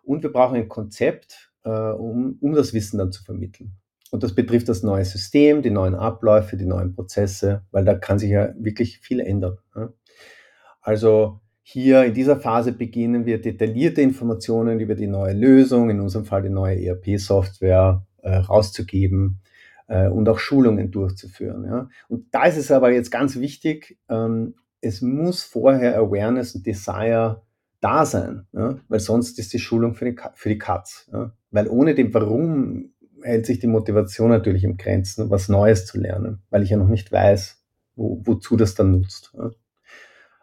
und 0.04 0.24
wir 0.24 0.32
brauchen 0.32 0.56
ein 0.56 0.68
Konzept, 0.68 1.54
äh, 1.64 1.70
um, 1.70 2.38
um 2.42 2.54
das 2.54 2.74
Wissen 2.74 2.98
dann 2.98 3.14
zu 3.14 3.24
vermitteln. 3.24 3.78
Und 4.12 4.24
das 4.24 4.34
betrifft 4.34 4.70
das 4.70 4.84
neue 4.84 5.06
System, 5.06 5.62
die 5.62 5.72
neuen 5.72 5.96
Abläufe, 5.96 6.58
die 6.58 6.66
neuen 6.66 6.94
Prozesse, 6.94 7.64
weil 7.72 7.86
da 7.86 7.96
kann 7.96 8.20
sich 8.20 8.30
ja 8.30 8.54
wirklich 8.58 9.00
viel 9.00 9.20
ändern. 9.20 9.58
Also 10.82 11.42
hier 11.64 12.06
in 12.06 12.14
dieser 12.14 12.38
Phase 12.38 12.72
beginnen 12.72 13.26
wir 13.26 13.42
detaillierte 13.42 14.02
Informationen 14.02 14.80
über 14.80 14.94
die 14.94 15.08
neue 15.08 15.34
Lösung, 15.34 15.90
in 15.90 16.00
unserem 16.00 16.26
Fall 16.26 16.44
die 16.44 16.50
neue 16.50 16.80
ERP-Software, 16.80 18.06
äh, 18.22 18.36
rauszugeben 18.36 19.42
äh, 19.88 20.08
und 20.08 20.30
auch 20.30 20.38
Schulungen 20.38 20.92
durchzuführen. 20.92 21.90
Und 22.08 22.28
da 22.32 22.46
ist 22.46 22.58
es 22.58 22.72
aber 22.72 22.92
jetzt 22.92 23.10
ganz 23.10 23.40
wichtig, 23.40 23.98
ähm, 24.10 24.56
es 24.82 25.02
muss 25.02 25.44
vorher 25.44 25.98
Awareness 25.98 26.54
und 26.54 26.68
Desire 26.68 27.42
da 27.82 28.06
sein, 28.06 28.46
weil 28.52 29.00
sonst 29.00 29.38
ist 29.38 29.54
die 29.54 29.60
Schulung 29.60 29.94
für 29.94 30.06
die, 30.06 30.16
für 30.34 30.50
die 30.50 30.58
Katz. 30.58 31.10
Weil 31.52 31.68
ohne 31.68 31.94
dem 31.94 32.14
Warum 32.14 32.94
hält 33.26 33.46
sich 33.46 33.60
die 33.60 33.68
Motivation 33.68 34.30
natürlich 34.30 34.64
im 34.64 34.78
Grenzen, 34.78 35.30
was 35.30 35.50
Neues 35.50 35.86
zu 35.86 36.00
lernen, 36.00 36.44
weil 36.50 36.64
ich 36.64 36.70
ja 36.70 36.78
noch 36.78 36.88
nicht 36.88 37.12
weiß, 37.12 37.62
wo, 37.96 38.22
wozu 38.24 38.56
das 38.56 38.76
dann 38.76 38.92
nutzt. 38.92 39.36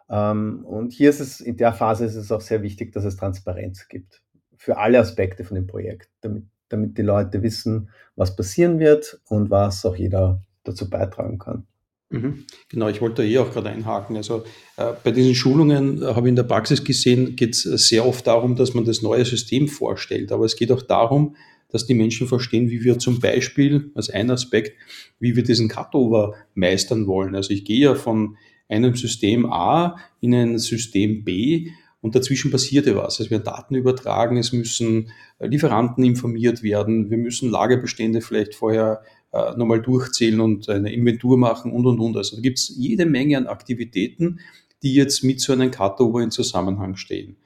Ähm, 0.09 0.65
und 0.65 0.91
hier 0.91 1.09
ist 1.09 1.21
es, 1.21 1.39
in 1.39 1.57
der 1.57 1.73
Phase 1.73 2.05
ist 2.05 2.15
es 2.15 2.31
auch 2.31 2.41
sehr 2.41 2.61
wichtig, 2.61 2.91
dass 2.91 3.05
es 3.05 3.15
Transparenz 3.15 3.87
gibt 3.87 4.21
für 4.57 4.77
alle 4.77 4.99
Aspekte 4.99 5.43
von 5.43 5.55
dem 5.55 5.67
Projekt, 5.67 6.09
damit, 6.21 6.45
damit 6.69 6.97
die 6.97 7.01
Leute 7.01 7.41
wissen, 7.41 7.89
was 8.15 8.35
passieren 8.35 8.79
wird 8.79 9.19
und 9.27 9.49
was 9.49 9.85
auch 9.85 9.95
jeder 9.95 10.41
dazu 10.63 10.89
beitragen 10.89 11.39
kann. 11.39 11.67
Mhm. 12.09 12.45
Genau, 12.69 12.89
ich 12.89 13.01
wollte 13.01 13.23
hier 13.23 13.41
auch 13.41 13.51
gerade 13.51 13.69
einhaken. 13.69 14.15
Also 14.15 14.43
äh, 14.77 14.93
bei 15.03 15.11
diesen 15.11 15.35
Schulungen 15.35 16.01
äh, 16.01 16.05
habe 16.05 16.27
ich 16.27 16.29
in 16.29 16.35
der 16.35 16.43
Praxis 16.43 16.83
gesehen, 16.83 17.35
geht 17.35 17.55
es 17.55 17.63
sehr 17.63 18.05
oft 18.05 18.27
darum, 18.27 18.55
dass 18.55 18.73
man 18.73 18.85
das 18.85 19.01
neue 19.01 19.25
System 19.25 19.67
vorstellt. 19.67 20.31
Aber 20.31 20.45
es 20.45 20.55
geht 20.55 20.71
auch 20.71 20.83
darum, 20.83 21.35
dass 21.73 21.87
die 21.87 21.95
Menschen 21.95 22.27
verstehen, 22.27 22.69
wie 22.69 22.83
wir 22.83 22.99
zum 22.99 23.19
Beispiel 23.19 23.91
als 23.95 24.09
ein 24.09 24.29
Aspekt, 24.29 24.77
wie 25.19 25.35
wir 25.35 25.43
diesen 25.43 25.67
Cutover 25.67 26.35
meistern 26.53 27.07
wollen. 27.07 27.35
Also 27.35 27.51
ich 27.51 27.65
gehe 27.65 27.79
ja 27.79 27.95
von 27.95 28.37
einem 28.69 28.95
System 28.95 29.51
A 29.51 29.97
in 30.21 30.35
ein 30.35 30.59
System 30.59 31.23
B 31.23 31.71
und 31.99 32.15
dazwischen 32.15 32.51
passiert 32.51 32.85
ja 32.85 32.95
was. 32.95 33.19
Es 33.19 33.31
werden 33.31 33.43
Daten 33.43 33.75
übertragen, 33.75 34.37
es 34.37 34.53
müssen 34.53 35.09
Lieferanten 35.39 36.03
informiert 36.03 36.61
werden, 36.61 37.09
wir 37.09 37.17
müssen 37.17 37.49
Lagerbestände 37.49 38.21
vielleicht 38.21 38.53
vorher 38.53 39.01
äh, 39.31 39.57
nochmal 39.57 39.81
durchzählen 39.81 40.39
und 40.41 40.69
eine 40.69 40.93
Inventur 40.93 41.37
machen 41.37 41.71
und 41.71 41.87
und 41.87 41.99
und. 41.99 42.17
Also 42.17 42.35
da 42.35 42.41
gibt 42.41 42.59
es 42.59 42.73
jede 42.77 43.07
Menge 43.07 43.37
an 43.37 43.47
Aktivitäten, 43.47 44.39
die 44.83 44.93
jetzt 44.93 45.23
mit 45.23 45.41
so 45.41 45.53
einem 45.53 45.71
Cutover 45.71 46.21
in 46.21 46.29
Zusammenhang 46.29 46.97
stehen. 46.97 47.37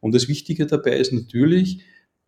Und 0.00 0.14
das 0.14 0.28
Wichtige 0.28 0.66
dabei 0.66 0.96
ist 0.96 1.12
natürlich, 1.12 1.80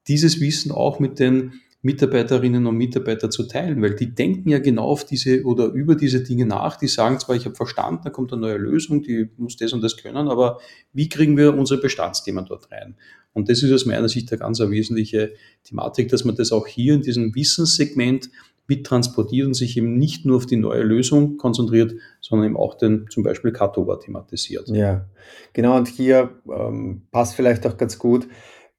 dieses 0.09 0.41
Wissen 0.41 0.73
auch 0.73 0.99
mit 0.99 1.19
den 1.19 1.53
Mitarbeiterinnen 1.81 2.67
und 2.67 2.77
Mitarbeitern 2.77 3.31
zu 3.31 3.45
teilen, 3.45 3.81
weil 3.81 3.95
die 3.95 4.13
denken 4.13 4.49
ja 4.49 4.59
genau 4.59 4.85
auf 4.85 5.05
diese 5.05 5.45
oder 5.45 5.67
über 5.67 5.95
diese 5.95 6.25
Dinge 6.25 6.45
nach. 6.45 6.77
Die 6.77 6.89
sagen 6.89 7.21
zwar, 7.21 7.37
ich 7.37 7.45
habe 7.45 7.55
verstanden, 7.55 8.01
da 8.03 8.11
kommt 8.11 8.33
eine 8.33 8.43
neue 8.43 8.57
Lösung, 8.57 9.03
die 9.03 9.31
muss 9.37 9.57
das 9.57 9.73
und 9.73 9.83
das 9.83 9.97
können, 9.97 10.29
aber 10.29 10.59
wie 10.93 11.09
kriegen 11.09 11.37
wir 11.37 11.55
unsere 11.55 11.81
Bestandsthemen 11.81 12.47
dort 12.47 12.73
rein? 12.73 12.97
Und 13.33 13.49
das 13.49 13.63
ist 13.63 13.73
aus 13.73 13.87
meiner 13.87 14.09
Sicht 14.09 14.33
eine 14.33 14.41
ganz 14.41 14.59
wesentliche 14.59 15.35
Thematik, 15.63 16.09
dass 16.09 16.25
man 16.25 16.35
das 16.35 16.51
auch 16.51 16.67
hier 16.67 16.95
in 16.95 17.03
diesem 17.03 17.35
Wissenssegment 17.37 18.29
mit 18.67 18.85
transportiert 18.85 19.47
und 19.47 19.55
sich 19.55 19.77
eben 19.77 19.97
nicht 19.97 20.27
nur 20.27 20.37
auf 20.37 20.47
die 20.47 20.57
neue 20.57 20.83
Lösung 20.83 21.37
konzentriert, 21.39 21.95
sondern 22.21 22.49
eben 22.49 22.57
auch 22.57 22.75
den 22.75 23.07
zum 23.09 23.23
Beispiel 23.23 23.53
Cutover 23.53 24.01
thematisiert. 24.01 24.69
Ja, 24.69 25.07
genau. 25.53 25.77
Und 25.77 25.89
hier 25.89 26.41
ähm, 26.53 27.03
passt 27.13 27.35
vielleicht 27.35 27.67
auch 27.67 27.77
ganz 27.77 27.99
gut, 27.99 28.29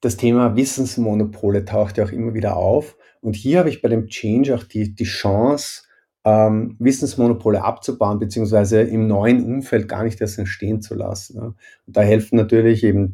das 0.01 0.17
Thema 0.17 0.55
Wissensmonopole 0.55 1.65
taucht 1.65 1.97
ja 1.97 2.05
auch 2.05 2.11
immer 2.11 2.33
wieder 2.33 2.55
auf. 2.55 2.97
Und 3.21 3.35
hier 3.35 3.59
habe 3.59 3.69
ich 3.69 3.81
bei 3.81 3.89
dem 3.89 4.07
Change 4.07 4.55
auch 4.55 4.63
die, 4.63 4.95
die 4.95 5.03
Chance, 5.03 5.83
ähm, 6.23 6.75
Wissensmonopole 6.79 7.63
abzubauen, 7.63 8.19
beziehungsweise 8.19 8.81
im 8.81 9.07
neuen 9.07 9.43
Umfeld 9.43 9.87
gar 9.87 10.03
nicht 10.03 10.21
erst 10.21 10.37
entstehen 10.37 10.81
zu 10.81 10.95
lassen. 10.95 11.37
Ja. 11.37 11.43
Und 11.43 11.97
da 11.97 12.01
helfen 12.01 12.37
natürlich 12.37 12.83
eben 12.83 13.13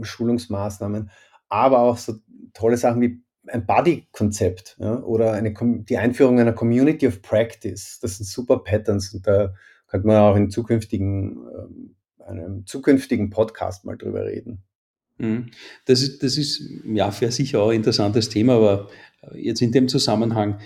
Schulungsmaßnahmen, 0.00 1.10
aber 1.48 1.80
auch 1.80 1.96
so 1.96 2.14
tolle 2.54 2.76
Sachen 2.76 3.00
wie 3.00 3.22
ein 3.46 3.66
Buddy-Konzept 3.66 4.76
ja, 4.78 5.00
oder 5.00 5.32
eine, 5.32 5.52
die 5.52 5.98
Einführung 5.98 6.38
einer 6.38 6.52
Community 6.52 7.06
of 7.06 7.22
Practice. 7.22 7.98
Das 8.00 8.16
sind 8.16 8.26
super 8.26 8.58
Patterns 8.58 9.12
und 9.14 9.26
da 9.26 9.54
könnte 9.88 10.06
man 10.06 10.16
auch 10.16 10.36
in 10.36 10.50
zukünftigen, 10.50 11.36
ähm, 11.36 11.96
einem 12.24 12.66
zukünftigen 12.66 13.30
Podcast 13.30 13.84
mal 13.84 13.96
drüber 13.96 14.24
reden. 14.24 14.62
Mhm. 15.20 15.46
Das 15.84 16.02
ist, 16.02 16.22
das 16.22 16.36
ist 16.38 16.62
ja 16.84 17.10
für 17.10 17.30
sicher 17.30 17.60
auch 17.60 17.70
ein 17.70 17.76
interessantes 17.76 18.28
Thema, 18.28 18.54
aber 18.54 18.88
jetzt 19.34 19.60
in 19.60 19.72
dem 19.72 19.88
Zusammenhang, 19.88 20.58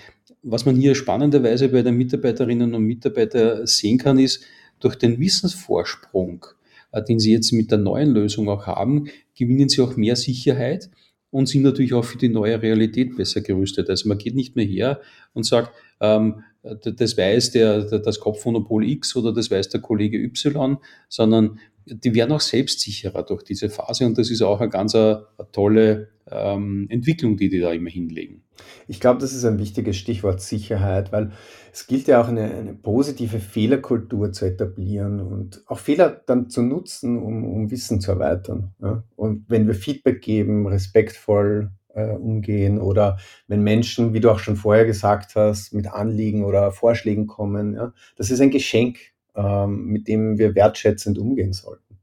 was 0.43 0.65
man 0.65 0.75
hier 0.75 0.95
spannenderweise 0.95 1.69
bei 1.69 1.81
den 1.81 1.95
Mitarbeiterinnen 1.95 2.73
und 2.73 2.83
Mitarbeitern 2.83 3.67
sehen 3.67 3.97
kann, 3.97 4.17
ist, 4.19 4.43
durch 4.79 4.95
den 4.95 5.19
Wissensvorsprung, 5.19 6.45
äh, 6.91 7.03
den 7.03 7.19
sie 7.19 7.31
jetzt 7.31 7.51
mit 7.51 7.71
der 7.71 7.77
neuen 7.77 8.11
Lösung 8.11 8.49
auch 8.49 8.65
haben, 8.65 9.09
gewinnen 9.37 9.69
sie 9.69 9.81
auch 9.81 9.95
mehr 9.95 10.15
Sicherheit 10.15 10.89
und 11.31 11.47
sind 11.47 11.63
natürlich 11.63 11.93
auch 11.93 12.05
für 12.05 12.17
die 12.17 12.29
neue 12.29 12.61
Realität 12.61 13.15
besser 13.17 13.41
gerüstet. 13.41 13.89
Also 13.89 14.07
man 14.07 14.17
geht 14.17 14.35
nicht 14.35 14.55
mehr 14.55 14.65
her 14.65 15.01
und 15.33 15.45
sagt, 15.45 15.71
ähm, 15.99 16.43
das 16.63 17.17
weiß 17.17 17.51
der, 17.51 17.99
das 17.99 18.19
Kopfmonopol 18.19 18.87
X 18.89 19.15
oder 19.15 19.33
das 19.33 19.51
weiß 19.51 19.69
der 19.69 19.81
Kollege 19.81 20.17
Y, 20.17 20.77
sondern 21.09 21.59
die 21.85 22.15
werden 22.15 22.31
auch 22.31 22.41
selbstsicherer 22.41 23.23
durch 23.23 23.43
diese 23.43 23.69
Phase 23.69 24.05
und 24.05 24.17
das 24.17 24.31
ist 24.31 24.41
auch 24.41 24.59
eine 24.59 24.69
ganz 24.69 24.95
eine, 24.95 25.27
eine 25.37 25.51
tolle 25.51 26.09
ähm, 26.29 26.87
Entwicklung, 26.89 27.37
die 27.37 27.49
die 27.49 27.59
da 27.59 27.71
immer 27.71 27.89
hinlegen. 27.89 28.43
Ich 28.87 28.99
glaube, 28.99 29.19
das 29.19 29.33
ist 29.33 29.45
ein 29.45 29.59
wichtiges 29.59 29.97
Stichwort 29.97 30.41
Sicherheit, 30.41 31.11
weil 31.11 31.31
es 31.73 31.87
gilt 31.87 32.07
ja 32.07 32.21
auch 32.21 32.27
eine, 32.27 32.43
eine 32.43 32.73
positive 32.73 33.39
Fehlerkultur 33.39 34.31
zu 34.31 34.45
etablieren 34.45 35.19
und 35.19 35.63
auch 35.67 35.79
Fehler 35.79 36.09
dann 36.25 36.49
zu 36.49 36.61
nutzen, 36.61 37.21
um, 37.21 37.43
um 37.43 37.71
Wissen 37.71 37.99
zu 37.99 38.11
erweitern. 38.11 38.73
Ja? 38.81 39.03
Und 39.15 39.45
wenn 39.49 39.67
wir 39.67 39.75
Feedback 39.75 40.21
geben, 40.21 40.67
respektvoll 40.67 41.71
äh, 41.93 42.11
umgehen 42.11 42.79
oder 42.79 43.17
wenn 43.47 43.61
Menschen, 43.61 44.13
wie 44.13 44.19
du 44.19 44.31
auch 44.31 44.39
schon 44.39 44.55
vorher 44.55 44.85
gesagt 44.85 45.35
hast, 45.35 45.73
mit 45.73 45.87
Anliegen 45.87 46.45
oder 46.45 46.71
Vorschlägen 46.71 47.27
kommen, 47.27 47.75
ja? 47.75 47.93
das 48.15 48.31
ist 48.31 48.39
ein 48.39 48.51
Geschenk 48.51 48.97
ähm, 49.35 49.85
mit 49.85 50.07
dem 50.07 50.37
wir 50.37 50.55
wertschätzend 50.55 51.17
umgehen 51.17 51.53
sollten. 51.53 51.99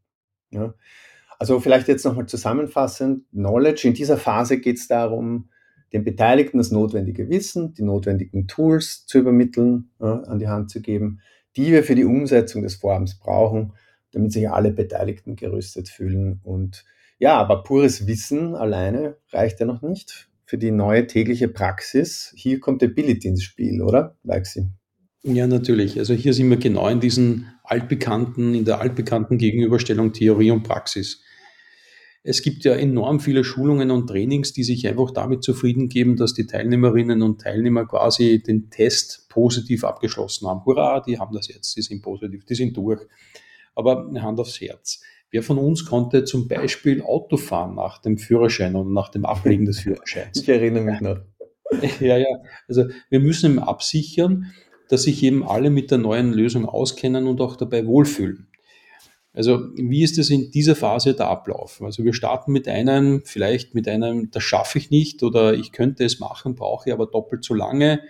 Ja? 0.51 0.75
Also 1.39 1.59
vielleicht 1.61 1.89
jetzt 1.89 2.05
nochmal 2.05 2.27
zusammenfassend, 2.27 3.29
Knowledge, 3.31 3.89
in 3.89 3.95
dieser 3.95 4.17
Phase 4.17 4.61
geht 4.61 4.79
es 4.79 4.87
darum, 4.87 5.49
den 5.93 6.05
Beteiligten 6.05 6.59
das 6.59 6.71
notwendige 6.71 7.29
Wissen, 7.29 7.75
die 7.75 7.83
notwendigen 7.83 8.47
Tools 8.47 9.07
zu 9.07 9.19
übermitteln, 9.19 9.91
ja, 10.01 10.21
an 10.21 10.39
die 10.39 10.49
Hand 10.49 10.71
zu 10.71 10.81
geben, 10.81 11.21
die 11.57 11.73
wir 11.73 11.85
für 11.85 11.95
die 11.95 12.05
Umsetzung 12.05 12.63
des 12.63 12.77
Vorhabens 12.77 13.19
brauchen, 13.19 13.73
damit 14.13 14.33
sich 14.33 14.49
alle 14.49 14.71
Beteiligten 14.71 15.37
gerüstet 15.37 15.89
fühlen. 15.89 16.41
Und 16.45 16.85
ja, 17.19 17.37
aber 17.37 17.63
pures 17.63 18.07
Wissen 18.07 18.55
alleine 18.55 19.17
reicht 19.33 19.61
ja 19.61 19.67
noch 19.67 19.83
nicht 19.83 20.29
für 20.45 20.59
die 20.59 20.71
neue 20.71 21.07
tägliche 21.07 21.49
Praxis. 21.49 22.33
Hier 22.37 22.61
kommt 22.61 22.83
Ability 22.83 23.29
ins 23.29 23.43
Spiel, 23.43 23.83
oder, 23.83 24.17
Leixi? 24.23 24.67
Ja, 25.25 25.47
natürlich. 25.47 25.99
Also 25.99 26.15
hier 26.15 26.35
sind 26.35 26.51
wir 26.51 26.57
genau 26.57 26.89
in 26.89 27.01
diesen 27.01 27.47
altbekannten, 27.63 28.55
in 28.55 28.65
der 28.65 28.81
altbekannten 28.81 29.39
Gegenüberstellung 29.39 30.13
Theorie 30.13 30.51
und 30.51 30.65
Praxis. 30.65 31.23
Es 32.25 32.43
gibt 32.43 32.65
ja 32.65 32.75
enorm 32.75 33.19
viele 33.19 33.43
Schulungen 33.43 33.91
und 33.91 34.07
Trainings, 34.07 34.53
die 34.53 34.63
sich 34.63 34.87
einfach 34.87 35.11
damit 35.11 35.43
zufrieden 35.43 35.89
geben, 35.89 36.17
dass 36.17 36.35
die 36.35 36.47
Teilnehmerinnen 36.47 37.23
und 37.23 37.41
Teilnehmer 37.41 37.85
quasi 37.87 38.43
den 38.43 38.71
Test 38.71 39.29
positiv 39.29 39.83
abgeschlossen 39.83 40.47
haben. 40.47 40.65
Hurra, 40.65 41.01
die 41.01 41.19
haben 41.19 41.35
das 41.35 41.49
jetzt, 41.49 41.77
die 41.77 41.83
sind 41.83 42.03
positiv, 42.03 42.45
die 42.45 42.55
sind 42.55 42.77
durch. 42.77 43.01
Aber 43.75 44.09
Hand 44.21 44.39
aufs 44.39 44.61
Herz. 44.61 45.03
Wer 45.31 45.43
von 45.43 45.59
uns 45.59 45.87
konnte 45.87 46.25
zum 46.25 46.47
Beispiel 46.47 47.03
Auto 47.03 47.37
fahren 47.37 47.75
nach 47.75 47.99
dem 47.99 48.19
Führerschein 48.19 48.77
und 48.77 48.93
nach 48.93 49.09
dem 49.09 49.25
Ablegen 49.25 49.65
des 49.65 49.81
Führerscheins? 49.81 50.41
Ich 50.41 50.49
erinnere 50.49 50.85
mich 50.85 51.01
noch. 51.01 51.21
Ja, 52.01 52.19
ja. 52.19 52.27
Also 52.69 52.85
wir 53.09 53.21
müssen 53.21 53.59
absichern, 53.59 54.53
dass 54.89 55.05
sich 55.05 55.23
eben 55.23 55.47
alle 55.47 55.71
mit 55.71 55.91
der 55.91 55.99
neuen 55.99 56.33
Lösung 56.33 56.67
auskennen 56.67 57.27
und 57.27 57.41
auch 57.41 57.57
dabei 57.57 57.87
wohlfühlen. 57.87 58.49
Also 59.35 59.71
wie 59.77 60.03
ist 60.03 60.19
es 60.19 60.29
in 60.29 60.51
dieser 60.51 60.77
Phase 60.77 61.15
der 61.15 61.29
Ablauf? 61.29 61.81
Also 61.83 62.05
wir 62.05 62.13
starten 62.13 62.53
mit 62.53 62.69
einem, 62.69 63.23
vielleicht 63.25 63.75
mit 63.75 63.89
einem, 63.89 64.31
das 64.31 64.43
schaffe 64.43 64.79
ich 64.79 64.91
nicht 64.91 65.23
oder 65.23 65.55
ich 65.55 65.73
könnte 65.73 66.05
es 66.05 66.21
machen, 66.21 66.55
brauche 66.55 66.89
ich 66.89 66.93
aber 66.93 67.07
doppelt 67.07 67.43
so 67.43 67.55
lange. 67.55 68.01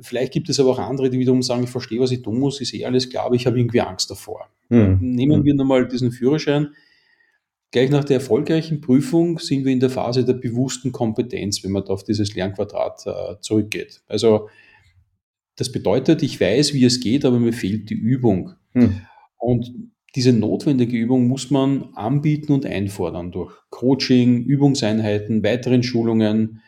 Vielleicht 0.00 0.32
gibt 0.32 0.48
es 0.48 0.60
aber 0.60 0.70
auch 0.70 0.78
andere, 0.78 1.10
die 1.10 1.18
wiederum 1.18 1.42
sagen, 1.42 1.64
ich 1.64 1.70
verstehe, 1.70 2.00
was 2.00 2.12
ich 2.12 2.22
tun 2.22 2.38
muss, 2.38 2.60
ist 2.60 2.72
eh 2.74 2.84
alles 2.84 3.10
klar, 3.10 3.26
aber 3.26 3.34
ich 3.34 3.46
habe 3.46 3.58
irgendwie 3.58 3.80
Angst 3.80 4.10
davor. 4.10 4.48
Hm. 4.68 4.98
Nehmen 5.00 5.38
hm. 5.38 5.44
wir 5.44 5.54
nochmal 5.54 5.88
diesen 5.88 6.12
Führerschein. 6.12 6.68
Gleich 7.72 7.90
nach 7.90 8.04
der 8.04 8.16
erfolgreichen 8.16 8.80
Prüfung 8.80 9.38
sind 9.38 9.64
wir 9.64 9.72
in 9.72 9.78
der 9.78 9.90
Phase 9.90 10.24
der 10.24 10.32
bewussten 10.34 10.90
Kompetenz, 10.90 11.62
wenn 11.62 11.70
man 11.70 11.84
da 11.84 11.92
auf 11.92 12.02
dieses 12.02 12.34
Lernquadrat 12.34 13.06
äh, 13.06 13.40
zurückgeht. 13.40 14.02
Also 14.08 14.48
das 15.60 15.70
bedeutet, 15.70 16.22
ich 16.22 16.40
weiß, 16.40 16.72
wie 16.72 16.86
es 16.86 17.00
geht, 17.00 17.26
aber 17.26 17.38
mir 17.38 17.52
fehlt 17.52 17.90
die 17.90 17.94
Übung. 17.94 18.54
Hm. 18.72 19.02
Und 19.36 19.70
diese 20.16 20.32
notwendige 20.32 20.96
Übung 20.96 21.28
muss 21.28 21.50
man 21.50 21.90
anbieten 21.94 22.52
und 22.52 22.64
einfordern 22.64 23.30
durch 23.30 23.54
Coaching, 23.68 24.42
Übungseinheiten, 24.42 25.44
weiteren 25.44 25.82
Schulungen, 25.82 26.62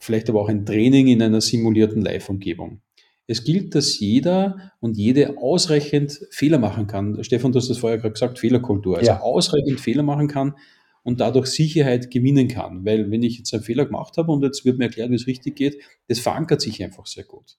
vielleicht 0.00 0.28
aber 0.28 0.40
auch 0.40 0.48
ein 0.48 0.66
Training 0.66 1.06
in 1.06 1.22
einer 1.22 1.40
simulierten 1.40 2.02
Live-Umgebung. 2.02 2.80
Es 3.28 3.44
gilt, 3.44 3.76
dass 3.76 4.00
jeder 4.00 4.72
und 4.80 4.98
jede 4.98 5.38
ausreichend 5.38 6.26
Fehler 6.30 6.58
machen 6.58 6.88
kann. 6.88 7.22
Stefan, 7.22 7.52
du 7.52 7.58
hast 7.58 7.70
das 7.70 7.78
vorher 7.78 7.98
gerade 7.98 8.14
gesagt, 8.14 8.40
Fehlerkultur. 8.40 8.98
Also 8.98 9.12
ja. 9.12 9.20
ausreichend 9.20 9.78
Fehler 9.78 10.02
machen 10.02 10.26
kann 10.26 10.56
und 11.04 11.20
dadurch 11.20 11.46
Sicherheit 11.46 12.10
gewinnen 12.10 12.48
kann. 12.48 12.84
Weil 12.84 13.12
wenn 13.12 13.22
ich 13.22 13.38
jetzt 13.38 13.54
einen 13.54 13.62
Fehler 13.62 13.86
gemacht 13.86 14.16
habe 14.16 14.32
und 14.32 14.42
jetzt 14.42 14.64
wird 14.64 14.78
mir 14.78 14.86
erklärt, 14.86 15.10
wie 15.10 15.14
es 15.14 15.28
richtig 15.28 15.54
geht, 15.54 15.78
das 16.08 16.18
verankert 16.18 16.60
sich 16.60 16.82
einfach 16.82 17.06
sehr 17.06 17.24
gut. 17.24 17.56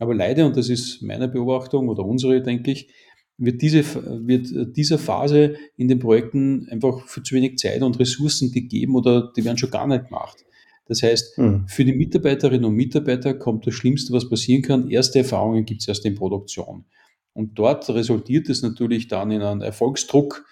Aber 0.00 0.14
leider, 0.14 0.46
und 0.46 0.56
das 0.56 0.70
ist 0.70 1.02
meine 1.02 1.28
Beobachtung 1.28 1.88
oder 1.88 2.04
unsere, 2.04 2.42
denke 2.42 2.70
ich, 2.70 2.88
wird, 3.36 3.60
diese, 3.60 3.84
wird 4.26 4.76
dieser 4.76 4.98
Phase 4.98 5.56
in 5.76 5.88
den 5.88 5.98
Projekten 5.98 6.66
einfach 6.70 7.06
für 7.06 7.22
zu 7.22 7.34
wenig 7.34 7.58
Zeit 7.58 7.82
und 7.82 7.98
Ressourcen 8.00 8.50
gegeben 8.50 8.96
oder 8.96 9.30
die 9.36 9.44
werden 9.44 9.58
schon 9.58 9.70
gar 9.70 9.86
nicht 9.86 10.06
gemacht. 10.06 10.44
Das 10.86 11.02
heißt, 11.02 11.36
hm. 11.36 11.68
für 11.68 11.84
die 11.84 11.92
Mitarbeiterinnen 11.92 12.64
und 12.64 12.74
Mitarbeiter 12.74 13.34
kommt 13.34 13.66
das 13.66 13.74
Schlimmste, 13.74 14.12
was 14.12 14.28
passieren 14.28 14.62
kann. 14.62 14.90
Erste 14.90 15.18
Erfahrungen 15.20 15.64
gibt 15.66 15.82
es 15.82 15.88
erst 15.88 16.04
in 16.06 16.14
Produktion. 16.14 16.86
Und 17.34 17.58
dort 17.58 17.88
resultiert 17.90 18.48
es 18.48 18.62
natürlich 18.62 19.06
dann 19.06 19.30
in 19.30 19.42
einen 19.42 19.60
Erfolgsdruck, 19.60 20.46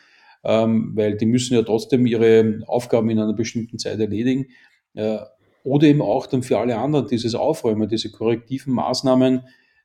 ähm, 0.44 0.92
weil 0.94 1.16
die 1.16 1.26
müssen 1.26 1.54
ja 1.54 1.62
trotzdem 1.62 2.06
ihre 2.06 2.60
Aufgaben 2.66 3.08
in 3.08 3.18
einer 3.18 3.32
bestimmten 3.32 3.78
Zeit 3.78 3.98
erledigen. 3.98 4.46
Äh, 4.94 5.18
oder 5.68 5.86
eben 5.86 6.02
auch 6.02 6.26
dann 6.26 6.42
für 6.42 6.58
alle 6.58 6.78
anderen 6.78 7.06
dieses 7.06 7.34
Aufräumen, 7.34 7.88
diese 7.88 8.10
korrektiven 8.10 8.72
Maßnahmen, 8.72 9.42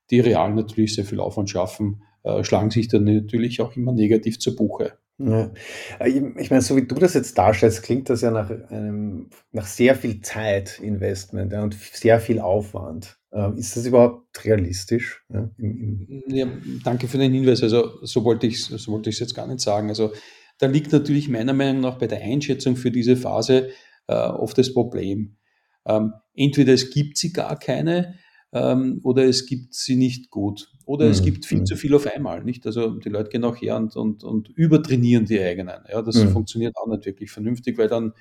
die 0.10 0.20
real 0.20 0.54
natürlich 0.54 0.96
sehr 0.96 1.06
viel 1.06 1.20
Aufwand 1.20 1.50
schaffen, 1.50 2.04
äh, 2.24 2.44
schlagen 2.44 2.72
sich 2.72 2.88
dann 2.88 3.04
natürlich 3.04 3.62
auch 3.62 3.76
immer 3.76 3.92
negativ 3.92 4.40
zu 4.40 4.56
Buche. 4.56 4.94
Ja. 5.18 5.52
Äh, 6.00 6.22
ich 6.38 6.50
meine, 6.50 6.62
so 6.62 6.76
wie 6.76 6.88
du 6.88 6.96
das 6.96 7.14
jetzt 7.14 7.38
darstellst, 7.38 7.84
klingt 7.84 8.10
das 8.10 8.22
ja 8.22 8.32
nach 8.32 8.50
einem, 8.70 9.30
nach 9.52 9.68
sehr 9.68 9.96
viel 9.96 10.22
Zeit 10.22 10.80
Investment 10.80 11.52
ja, 11.52 11.64
und 11.64 11.76
sehr 11.76 12.20
viel 12.20 12.40
Aufwand. 12.40 13.18
Äh, 13.32 13.58
ist 13.58 13.76
das 13.76 13.86
überhaupt 13.86 14.44
realistisch? 14.46 15.24
Ja, 15.30 15.50
im, 15.58 16.08
im 16.08 16.24
ja, 16.28 16.48
danke 16.84 17.08
für 17.08 17.18
den 17.18 17.34
Hinweis. 17.34 17.62
Also 17.62 18.04
so 18.04 18.24
wollte 18.24 18.48
ich 18.48 18.64
so 18.64 18.92
wollte 18.92 19.10
ich 19.10 19.18
es 19.18 19.20
jetzt 19.20 19.36
gar 19.36 19.48
nicht 19.48 19.60
sagen. 19.60 19.90
Also 19.90 20.14
da 20.60 20.68
liegt 20.68 20.92
natürlich 20.92 21.30
meiner 21.30 21.54
Meinung 21.54 21.82
nach 21.82 21.98
bei 21.98 22.08
der 22.08 22.22
Einschätzung 22.22 22.76
für 22.76 22.92
diese 22.92 23.18
Phase 23.18 23.70
äh, 24.08 24.14
oft 24.14 24.58
das 24.58 24.74
Problem. 24.74 25.38
Ähm, 25.86 26.14
entweder 26.36 26.74
es 26.74 26.90
gibt 26.90 27.18
sie 27.18 27.34
gar 27.34 27.58
keine 27.60 28.16
ähm, 28.54 29.00
oder 29.04 29.26
es 29.26 29.46
gibt 29.46 29.74
sie 29.74 29.96
nicht 29.96 30.30
gut. 30.30 30.70
Oder 30.86 31.06
mhm. 31.06 31.12
es 31.12 31.24
gibt 31.24 31.46
viel 31.46 31.62
mhm. 31.62 31.66
zu 31.66 31.76
viel 31.76 31.96
auf 31.96 32.08
einmal, 32.08 32.44
nicht? 32.44 32.66
Also 32.66 32.92
die 32.92 33.10
Leute 33.10 33.30
gehen 33.30 33.44
auch 33.44 33.56
her 33.56 33.78
und, 33.78 33.96
und, 33.96 34.24
und 34.24 34.50
übertrainieren 34.50 35.26
die 35.26 35.40
eigenen. 35.40 35.82
Ja, 35.90 36.02
das 36.02 36.16
mhm. 36.16 36.30
funktioniert 36.30 36.76
auch 36.78 36.88
nicht 36.88 37.06
wirklich 37.06 37.32
vernünftig, 37.32 37.78
weil 37.78 37.88
dann 37.88 38.14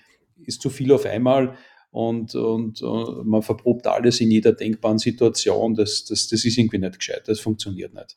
ist 0.44 0.62
zu 0.62 0.70
viel 0.70 0.92
auf 0.92 1.04
einmal 1.06 1.56
und, 1.90 2.34
und, 2.34 2.80
und 2.82 3.20
äh, 3.20 3.24
man 3.24 3.42
verprobt 3.42 3.86
alles 3.86 4.20
in 4.20 4.30
jeder 4.30 4.52
denkbaren 4.52 4.98
Situation. 4.98 5.74
Das, 5.74 6.04
das, 6.04 6.28
das 6.28 6.44
ist 6.44 6.56
irgendwie 6.56 6.78
nicht 6.78 6.98
gescheit, 6.98 7.22
das 7.26 7.40
funktioniert 7.40 7.94
nicht. 7.94 8.16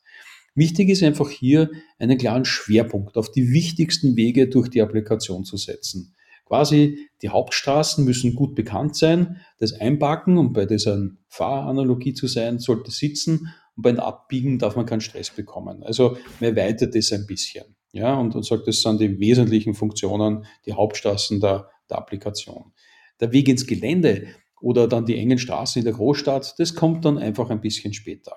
Wichtig 0.54 0.88
ist 0.88 1.02
einfach 1.02 1.28
hier 1.28 1.70
einen 1.98 2.16
klaren 2.16 2.46
Schwerpunkt 2.46 3.18
auf 3.18 3.30
die 3.30 3.52
wichtigsten 3.52 4.16
Wege 4.16 4.48
durch 4.48 4.70
die 4.70 4.80
Applikation 4.80 5.44
zu 5.44 5.58
setzen. 5.58 6.15
Quasi 6.46 7.08
die 7.22 7.28
Hauptstraßen 7.28 8.04
müssen 8.04 8.34
gut 8.36 8.54
bekannt 8.54 8.94
sein. 8.96 9.40
Das 9.58 9.72
Einpacken, 9.72 10.38
um 10.38 10.52
bei 10.52 10.64
dieser 10.64 11.10
Fahranalogie 11.28 12.14
zu 12.14 12.28
sein, 12.28 12.60
sollte 12.60 12.92
sitzen 12.92 13.52
und 13.74 13.82
beim 13.82 13.98
Abbiegen 13.98 14.58
darf 14.58 14.76
man 14.76 14.86
keinen 14.86 15.00
Stress 15.00 15.30
bekommen. 15.30 15.82
Also 15.82 16.16
man 16.40 16.56
erweitert 16.56 16.94
das 16.94 17.12
ein 17.12 17.26
bisschen. 17.26 17.76
Ja, 17.92 18.14
und, 18.14 18.34
und 18.34 18.44
sagt, 18.44 18.68
das 18.68 18.82
sind 18.82 19.00
die 19.00 19.18
wesentlichen 19.18 19.74
Funktionen, 19.74 20.44
die 20.66 20.72
Hauptstraßen 20.72 21.40
der, 21.40 21.68
der 21.90 21.98
Applikation. 21.98 22.72
Der 23.20 23.32
Weg 23.32 23.48
ins 23.48 23.66
Gelände 23.66 24.28
oder 24.60 24.86
dann 24.86 25.04
die 25.04 25.16
engen 25.16 25.38
Straßen 25.38 25.80
in 25.80 25.84
der 25.84 25.94
Großstadt, 25.94 26.54
das 26.58 26.74
kommt 26.74 27.04
dann 27.04 27.18
einfach 27.18 27.50
ein 27.50 27.60
bisschen 27.60 27.92
später. 27.92 28.36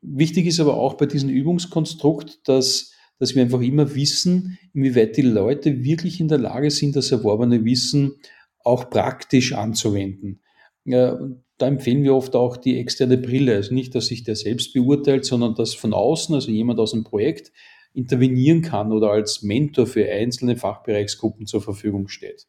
Wichtig 0.00 0.46
ist 0.46 0.60
aber 0.60 0.76
auch 0.76 0.94
bei 0.94 1.06
diesem 1.06 1.28
Übungskonstrukt, 1.28 2.48
dass 2.48 2.92
dass 3.18 3.34
wir 3.34 3.42
einfach 3.42 3.60
immer 3.60 3.94
wissen, 3.94 4.58
inwieweit 4.74 5.16
die 5.16 5.22
Leute 5.22 5.84
wirklich 5.84 6.20
in 6.20 6.28
der 6.28 6.38
Lage 6.38 6.70
sind, 6.70 6.96
das 6.96 7.12
erworbene 7.12 7.64
Wissen 7.64 8.16
auch 8.62 8.90
praktisch 8.90 9.52
anzuwenden. 9.52 10.40
Da 10.84 11.66
empfehlen 11.66 12.02
wir 12.02 12.14
oft 12.14 12.36
auch 12.36 12.56
die 12.56 12.78
externe 12.78 13.16
Brille. 13.16 13.54
Also 13.54 13.72
nicht, 13.72 13.94
dass 13.94 14.06
sich 14.06 14.24
der 14.24 14.36
selbst 14.36 14.74
beurteilt, 14.74 15.24
sondern 15.24 15.54
dass 15.54 15.74
von 15.74 15.94
außen, 15.94 16.34
also 16.34 16.50
jemand 16.50 16.78
aus 16.78 16.90
dem 16.90 17.04
Projekt, 17.04 17.52
intervenieren 17.94 18.60
kann 18.60 18.92
oder 18.92 19.10
als 19.10 19.42
Mentor 19.42 19.86
für 19.86 20.06
einzelne 20.06 20.56
Fachbereichsgruppen 20.56 21.46
zur 21.46 21.62
Verfügung 21.62 22.08
steht. 22.08 22.46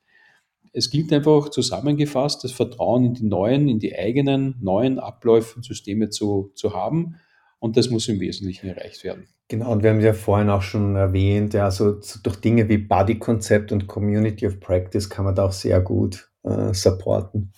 Es 0.73 0.89
gilt 0.89 1.13
einfach 1.13 1.49
zusammengefasst, 1.49 2.43
das 2.43 2.51
Vertrauen 2.51 3.05
in 3.05 3.13
die 3.13 3.25
neuen, 3.25 3.69
in 3.69 3.79
die 3.79 3.97
eigenen 3.97 4.57
neuen 4.61 4.99
Abläufe 4.99 5.55
und 5.55 5.63
Systeme 5.63 6.09
zu, 6.09 6.51
zu 6.53 6.73
haben. 6.73 7.15
Und 7.59 7.75
das 7.75 7.89
muss 7.89 8.07
im 8.07 8.19
Wesentlichen 8.19 8.67
erreicht 8.67 9.03
werden. 9.03 9.27
Genau, 9.47 9.71
und 9.71 9.81
wir 9.81 9.89
haben 9.89 10.01
ja 10.01 10.13
vorhin 10.13 10.49
auch 10.49 10.61
schon 10.61 10.95
erwähnt, 10.95 11.53
ja, 11.53 11.71
so, 11.71 12.01
so 12.01 12.19
durch 12.21 12.35
Dinge 12.37 12.67
wie 12.69 12.77
Buddy-Konzept 12.77 13.71
und 13.71 13.87
Community 13.87 14.45
of 14.45 14.59
Practice 14.59 15.09
kann 15.09 15.25
man 15.25 15.35
da 15.35 15.45
auch 15.45 15.53
sehr 15.53 15.79
gut 15.81 16.29
äh, 16.43 16.73
supporten. 16.73 17.53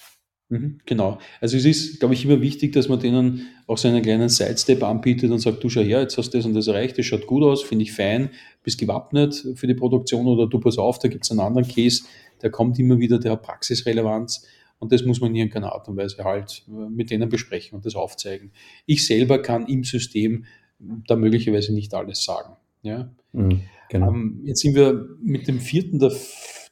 Mhm, 0.49 0.79
genau. 0.85 1.19
Also 1.41 1.57
es 1.57 1.65
ist, 1.65 1.99
glaube 1.99 2.15
ich, 2.15 2.25
immer 2.25 2.41
wichtig, 2.41 2.73
dass 2.73 2.89
man 2.89 2.99
denen 2.99 3.47
auch 3.67 3.77
so 3.77 3.87
einen 3.87 4.01
kleinen 4.01 4.29
Sidestep 4.29 4.83
anbietet 4.83 5.29
und 5.29 5.39
sagt, 5.39 5.63
du 5.63 5.69
schau 5.69 5.81
her, 5.81 6.01
jetzt 6.01 6.17
hast 6.17 6.31
du 6.31 6.37
das 6.39 6.45
und 6.45 6.55
das 6.55 6.67
erreicht, 6.67 6.97
das 6.97 7.05
schaut 7.05 7.27
gut 7.27 7.43
aus, 7.43 7.61
finde 7.61 7.83
ich 7.83 7.91
fein, 7.91 8.31
bist 8.63 8.79
gewappnet 8.79 9.45
für 9.55 9.67
die 9.67 9.75
Produktion 9.75 10.25
oder 10.25 10.47
du 10.47 10.59
pass 10.59 10.79
auf, 10.79 10.97
da 10.97 11.07
gibt 11.07 11.23
es 11.23 11.31
einen 11.31 11.39
anderen 11.39 11.67
Case, 11.67 12.03
der 12.41 12.49
kommt 12.49 12.79
immer 12.79 12.97
wieder, 12.97 13.19
der 13.19 13.33
hat 13.33 13.43
Praxisrelevanz 13.43 14.47
und 14.79 14.91
das 14.91 15.03
muss 15.03 15.21
man 15.21 15.31
in 15.31 15.35
irgendeiner 15.35 15.73
Art 15.73 15.87
und 15.87 15.97
Weise 15.97 16.23
halt 16.23 16.63
äh, 16.67 16.89
mit 16.89 17.11
denen 17.11 17.29
besprechen 17.29 17.75
und 17.75 17.85
das 17.85 17.95
aufzeigen. 17.95 18.51
Ich 18.85 19.05
selber 19.05 19.41
kann 19.41 19.67
im 19.67 19.83
System 19.83 20.45
da 20.79 21.15
möglicherweise 21.15 21.73
nicht 21.73 21.93
alles 21.93 22.23
sagen. 22.23 22.55
Ja? 22.81 23.11
Mhm, 23.33 23.61
genau. 23.89 24.09
ähm, 24.09 24.41
jetzt 24.45 24.61
sind 24.61 24.75
wir 24.75 25.07
mit 25.21 25.47
dem 25.47 25.59
vierten 25.59 25.99
der, 25.99 26.13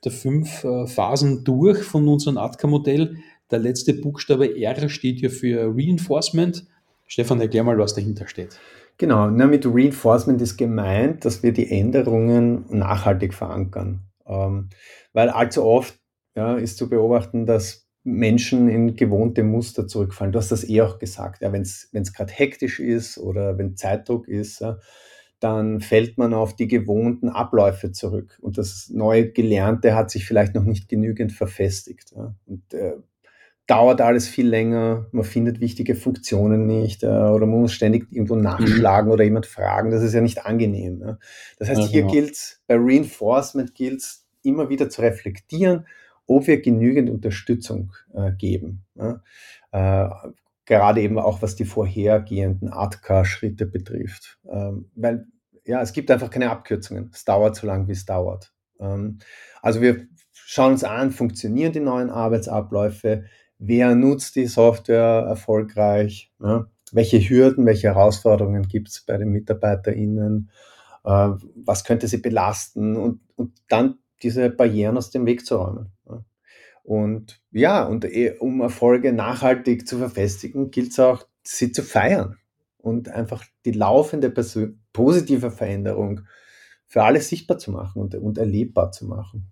der 0.04 0.12
fünf 0.12 0.64
äh, 0.64 0.88
Phasen 0.88 1.44
durch 1.44 1.84
von 1.84 2.08
unserem 2.08 2.38
ATKA-Modell. 2.38 3.18
Der 3.52 3.60
letzte 3.60 3.94
Buchstabe 3.94 4.58
R 4.58 4.90
steht 4.90 5.20
ja 5.20 5.30
für 5.30 5.74
Reinforcement. 5.76 6.66
Stefan, 7.06 7.42
erklär 7.42 7.64
mal, 7.64 7.78
was 7.78 7.94
dahinter 7.94 8.28
steht. 8.28 8.58
Genau, 8.98 9.30
na, 9.30 9.46
mit 9.46 9.66
Reinforcement 9.66 10.42
ist 10.42 10.58
gemeint, 10.58 11.24
dass 11.24 11.44
wir 11.44 11.52
die 11.52 11.70
Änderungen 11.70 12.66
nachhaltig 12.70 13.34
verankern. 13.34 14.02
Ähm, 14.26 14.70
weil 15.14 15.30
allzu 15.30 15.64
oft 15.64 16.00
ja, 16.36 16.56
ist 16.56 16.78
zu 16.78 16.90
beobachten, 16.90 17.46
dass 17.46 17.87
Menschen 18.08 18.70
in 18.70 18.96
gewohnte 18.96 19.44
Muster 19.44 19.86
zurückfallen. 19.86 20.32
Du 20.32 20.40
hast 20.40 20.52
das 20.52 20.68
eh 20.68 20.82
auch 20.82 20.98
gesagt, 20.98 21.42
ja, 21.42 21.52
wenn 21.52 21.62
es 21.64 22.14
gerade 22.14 22.32
hektisch 22.32 22.80
ist 22.80 23.18
oder 23.18 23.58
wenn 23.58 23.76
Zeitdruck 23.76 24.30
ist, 24.30 24.62
ja, 24.62 24.78
dann 25.42 25.82
fällt 25.82 26.18
man 26.18 26.34
auf 26.34 26.56
die 26.56 26.70
gewohnten 26.70 27.28
Abläufe 27.28 27.92
zurück 27.92 28.40
und 28.42 28.58
das 28.58 28.90
neue 28.90 29.30
Gelernte 29.30 29.94
hat 29.94 30.10
sich 30.10 30.26
vielleicht 30.26 30.56
noch 30.56 30.64
nicht 30.64 30.88
genügend 30.88 31.34
verfestigt. 31.34 32.14
Ja. 32.16 32.34
Und 32.46 32.74
äh, 32.74 32.94
dauert 33.68 34.00
alles 34.00 34.30
viel 34.30 34.48
länger, 34.48 35.08
man 35.12 35.26
findet 35.26 35.60
wichtige 35.60 35.94
Funktionen 35.94 36.66
nicht 36.66 37.04
äh, 37.04 37.08
oder 37.08 37.46
man 37.46 37.60
muss 37.60 37.74
ständig 37.74 38.08
irgendwo 38.10 38.36
nachschlagen 38.38 39.10
mhm. 39.10 39.14
oder 39.14 39.26
jemand 39.26 39.46
fragen. 39.46 39.92
Das 39.92 40.02
ist 40.02 40.14
ja 40.14 40.22
nicht 40.22 40.46
angenehm. 40.46 41.02
Ja. 41.02 41.20
Das 41.60 41.68
heißt, 41.68 41.82
ja, 41.82 41.88
hier 41.88 42.02
genau. 42.04 42.14
gilt 42.14 42.60
bei 42.68 42.78
Reinforcement 42.78 43.76
gilt 43.76 44.02
immer 44.44 44.70
wieder 44.70 44.90
zu 44.90 45.02
reflektieren, 45.02 45.86
ob 46.28 46.48
wir 46.48 46.62
genügend 46.62 47.10
Unterstützung 47.10 47.94
äh, 48.14 48.32
geben. 48.32 48.86
Ja. 48.96 49.22
Äh, 49.72 50.10
gerade 50.66 51.02
eben 51.02 51.18
auch 51.18 51.42
was 51.42 51.56
die 51.56 51.66
vorhergehenden 51.66 52.72
ATK-Schritte 52.72 53.66
betrifft. 53.66 54.38
Ähm, 54.50 54.92
weil 54.96 55.26
ja, 55.66 55.82
es 55.82 55.94
gibt 55.94 56.12
einfach 56.12 56.30
keine 56.30 56.50
Abkürzungen. 56.52 57.10
Es 57.14 57.26
dauert 57.26 57.56
so 57.56 57.68
lange, 57.68 57.88
wie 57.88 57.94
es 57.94 58.06
dauert. 58.06 58.54
Ähm, 58.80 59.20
also 59.62 59.82
wir 59.82 60.08
schauen 60.34 60.74
uns 60.74 60.84
an, 60.84 61.12
funktionieren 61.12 61.74
die 61.74 61.80
neuen 61.80 62.10
Arbeitsabläufe, 62.10 63.26
wer 63.58 63.96
nutzt 63.96 64.36
die 64.36 64.46
Software 64.46 65.26
erfolgreich, 65.28 66.32
ja? 66.42 66.68
welche 66.92 67.20
Hürden, 67.20 67.66
welche 67.66 67.88
Herausforderungen 67.88 68.64
gibt 68.64 68.90
es 68.90 69.02
bei 69.02 69.18
den 69.18 69.30
MitarbeiterInnen, 69.30 70.50
äh, 71.04 71.30
was 71.66 71.84
könnte 71.84 72.08
sie 72.08 72.20
belasten 72.20 72.96
und, 72.96 73.22
und 73.36 73.54
dann 73.68 74.00
diese 74.24 74.50
Barrieren 74.50 74.98
aus 74.98 75.12
dem 75.12 75.26
Weg 75.26 75.46
zu 75.46 75.58
räumen. 75.58 75.92
Und 76.84 77.42
ja, 77.52 77.84
und 77.84 78.06
eh, 78.06 78.38
um 78.40 78.62
Erfolge 78.62 79.12
nachhaltig 79.12 79.88
zu 79.88 79.98
verfestigen, 79.98 80.72
gilt 80.72 80.92
es 80.92 81.00
auch, 81.00 81.28
sie 81.44 81.72
zu 81.72 81.84
feiern 81.84 82.38
und 82.78 83.10
einfach 83.10 83.44
die 83.66 83.72
laufende 83.72 84.34
positive 84.94 85.52
Veränderung 85.52 86.22
für 86.86 87.04
alle 87.04 87.20
sichtbar 87.20 87.58
zu 87.58 87.72
machen 87.72 88.02
und, 88.02 88.16
und 88.16 88.38
erlebbar 88.38 88.92
zu 88.92 89.06
machen. 89.06 89.52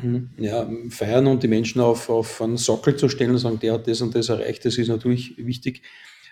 Mhm. 0.00 0.30
Ja, 0.38 0.70
feiern 0.90 1.26
und 1.26 1.42
die 1.42 1.48
Menschen 1.48 1.80
auf, 1.80 2.08
auf 2.08 2.40
einen 2.40 2.56
Sockel 2.56 2.96
zu 2.96 3.08
stellen 3.08 3.32
und 3.32 3.38
sagen, 3.38 3.58
der 3.58 3.74
hat 3.74 3.88
das 3.88 4.00
und 4.00 4.14
das 4.14 4.28
erreicht, 4.28 4.64
das 4.64 4.78
ist 4.78 4.88
natürlich 4.88 5.36
wichtig. 5.36 5.82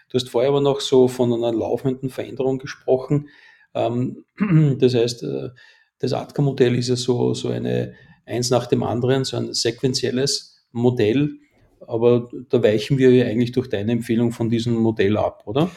Du 0.08 0.14
hast 0.14 0.30
vorher 0.30 0.50
aber 0.50 0.60
noch 0.60 0.80
so 0.80 1.08
von 1.08 1.32
einer 1.32 1.52
laufenden 1.52 2.10
Veränderung 2.10 2.58
gesprochen. 2.58 3.28
Ähm, 3.74 4.24
das 4.78 4.94
heißt, 4.94 5.24
äh, 5.24 5.50
das 5.98 6.12
ATKA-Modell 6.12 6.74
ist 6.74 6.88
ja 6.88 6.96
so, 6.96 7.34
so 7.34 7.48
eine 7.48 7.94
eins 8.26 8.50
nach 8.50 8.66
dem 8.66 8.82
anderen, 8.82 9.24
so 9.24 9.36
ein 9.36 9.52
sequenzielles 9.54 10.66
Modell. 10.72 11.38
Aber 11.86 12.28
da 12.48 12.62
weichen 12.62 12.98
wir 12.98 13.12
ja 13.12 13.26
eigentlich 13.26 13.52
durch 13.52 13.68
deine 13.68 13.92
Empfehlung 13.92 14.32
von 14.32 14.50
diesem 14.50 14.74
Modell 14.74 15.16
ab, 15.16 15.42
oder? 15.46 15.70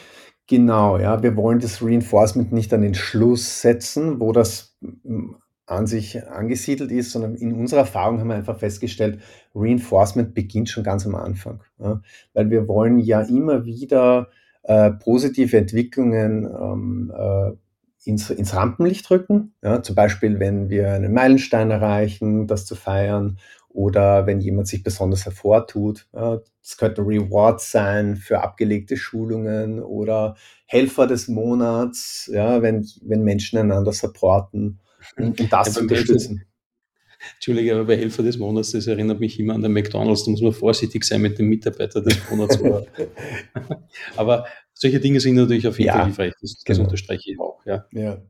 Genau, 0.46 0.98
ja. 0.98 1.22
Wir 1.22 1.36
wollen 1.36 1.60
das 1.60 1.82
Reinforcement 1.82 2.52
nicht 2.52 2.74
an 2.74 2.82
den 2.82 2.94
Schluss 2.94 3.60
setzen, 3.60 4.18
wo 4.18 4.32
das 4.32 4.76
an 5.66 5.86
sich 5.86 6.26
angesiedelt 6.28 6.90
ist, 6.90 7.12
sondern 7.12 7.36
in 7.36 7.52
unserer 7.52 7.80
Erfahrung 7.80 8.18
haben 8.18 8.28
wir 8.28 8.34
einfach 8.34 8.58
festgestellt, 8.58 9.20
Reinforcement 9.54 10.34
beginnt 10.34 10.68
schon 10.68 10.82
ganz 10.82 11.06
am 11.06 11.14
Anfang. 11.14 11.62
Ja, 11.78 12.02
weil 12.34 12.50
wir 12.50 12.66
wollen 12.66 12.98
ja 12.98 13.20
immer 13.20 13.64
wieder 13.64 14.28
äh, 14.64 14.90
positive 14.90 15.56
Entwicklungen 15.56 16.44
ähm, 16.44 17.12
äh, 17.16 17.52
ins, 18.04 18.30
ins 18.30 18.54
Rampenlicht 18.54 19.10
rücken. 19.10 19.54
Ja, 19.62 19.82
zum 19.82 19.94
Beispiel, 19.94 20.38
wenn 20.38 20.70
wir 20.70 20.92
einen 20.92 21.12
Meilenstein 21.12 21.70
erreichen, 21.70 22.46
das 22.46 22.66
zu 22.66 22.74
feiern 22.74 23.38
oder 23.68 24.26
wenn 24.26 24.40
jemand 24.40 24.68
sich 24.68 24.82
besonders 24.82 25.24
hervortut. 25.24 26.08
Ja, 26.12 26.40
das 26.62 26.76
könnte 26.76 27.02
Rewards 27.02 27.70
sein 27.70 28.16
für 28.16 28.42
abgelegte 28.42 28.96
Schulungen 28.96 29.80
oder 29.80 30.36
Helfer 30.66 31.06
des 31.06 31.28
Monats, 31.28 32.28
ja, 32.32 32.62
wenn, 32.62 32.86
wenn 33.02 33.22
Menschen 33.22 33.58
einander 33.58 33.92
supporten 33.92 34.80
um, 35.16 35.34
um 35.38 35.48
das 35.48 35.74
zu 35.74 35.80
unterstützen. 35.80 36.44
Entschuldige, 37.34 37.74
aber 37.74 37.84
bei 37.84 37.96
Helfer 37.96 38.22
des 38.22 38.38
Monats, 38.38 38.72
das 38.72 38.86
erinnert 38.86 39.20
mich 39.20 39.38
immer 39.38 39.54
an 39.54 39.62
den 39.62 39.72
McDonalds, 39.72 40.24
da 40.24 40.30
muss 40.30 40.42
man 40.42 40.52
vorsichtig 40.52 41.04
sein 41.04 41.20
mit 41.20 41.38
dem 41.38 41.48
Mitarbeiter 41.48 42.00
des 42.00 42.18
Monats. 42.30 42.58
aber 44.16 44.46
solche 44.74 45.00
Dinge 45.00 45.20
sind 45.20 45.34
natürlich 45.34 45.68
auf 45.68 45.78
jeden 45.78 45.88
ja, 45.88 45.94
Fall 45.94 46.04
hilfreich, 46.06 46.32
das, 46.40 46.54
das 46.54 46.64
genau. 46.64 46.88
unterstreiche 46.88 47.32
ich 47.32 47.40
auch. 47.40 47.60
Ja, 47.66 47.86
ja. 47.92 48.22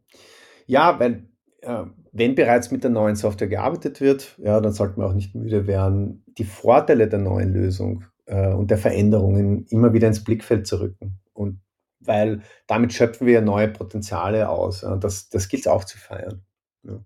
ja 0.66 0.98
weil 0.98 1.28
äh, 1.62 1.84
wenn 2.12 2.34
bereits 2.34 2.70
mit 2.70 2.82
der 2.82 2.90
neuen 2.90 3.16
Software 3.16 3.48
gearbeitet 3.48 4.00
wird, 4.00 4.36
ja, 4.38 4.60
dann 4.60 4.72
sollte 4.72 4.98
man 4.98 5.08
auch 5.08 5.14
nicht 5.14 5.34
müde 5.34 5.66
werden, 5.66 6.24
die 6.38 6.44
Vorteile 6.44 7.08
der 7.08 7.20
neuen 7.20 7.52
Lösung 7.52 8.04
äh, 8.26 8.52
und 8.52 8.70
der 8.70 8.78
Veränderungen 8.78 9.66
immer 9.66 9.92
wieder 9.92 10.08
ins 10.08 10.24
Blickfeld 10.24 10.66
zu 10.66 10.80
rücken. 10.80 11.20
Und 11.32 11.60
weil 12.00 12.42
damit 12.66 12.92
schöpfen 12.92 13.26
wir 13.26 13.40
neue 13.42 13.68
Potenziale 13.68 14.48
aus. 14.48 14.82
Ja, 14.82 14.96
das, 14.96 15.28
das 15.28 15.48
gilt 15.48 15.62
es 15.62 15.66
auch 15.68 15.84
zu 15.84 15.98
feiern. 15.98 16.42
Ja. 16.82 17.04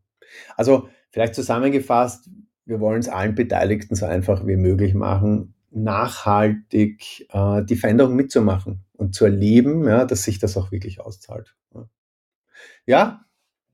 Also 0.56 0.88
vielleicht 1.14 1.36
zusammengefasst, 1.36 2.28
wir 2.64 2.80
wollen 2.80 2.98
es 2.98 3.08
allen 3.08 3.36
Beteiligten 3.36 3.94
so 3.94 4.04
einfach 4.04 4.44
wie 4.48 4.56
möglich 4.56 4.94
machen, 4.94 5.54
nachhaltig 5.70 7.28
äh, 7.32 7.62
die 7.62 7.76
Veränderung 7.76 8.16
mitzumachen 8.16 8.84
und 8.94 9.14
zu 9.14 9.24
erleben, 9.24 9.86
ja, 9.86 10.06
dass 10.06 10.24
sich 10.24 10.40
das 10.40 10.56
auch 10.56 10.72
wirklich 10.72 11.00
auszahlt. 11.00 11.54
Ja. 11.72 11.88
ja, 12.84 13.24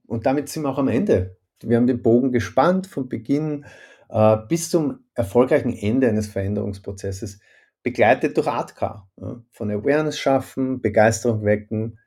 und 0.06 0.26
damit 0.26 0.50
sind 0.50 0.64
wir 0.64 0.68
auch 0.68 0.76
am 0.76 0.88
Ende. 0.88 1.38
Wir 1.62 1.78
haben 1.78 1.86
den 1.86 2.02
Bogen 2.02 2.30
gespannt 2.30 2.86
von 2.86 3.08
Beginn 3.08 3.64
äh, 4.10 4.36
bis 4.46 4.68
zum 4.68 4.98
erfolgreichen 5.14 5.72
Ende 5.72 6.10
eines 6.10 6.26
Veränderungsprozesses, 6.26 7.40
begleitet 7.82 8.36
durch 8.36 8.48
ARTCA. 8.48 9.08
Ja, 9.16 9.42
von 9.50 9.70
Awareness 9.70 10.18
schaffen, 10.18 10.82
Begeisterung 10.82 11.42
wecken, 11.46 11.98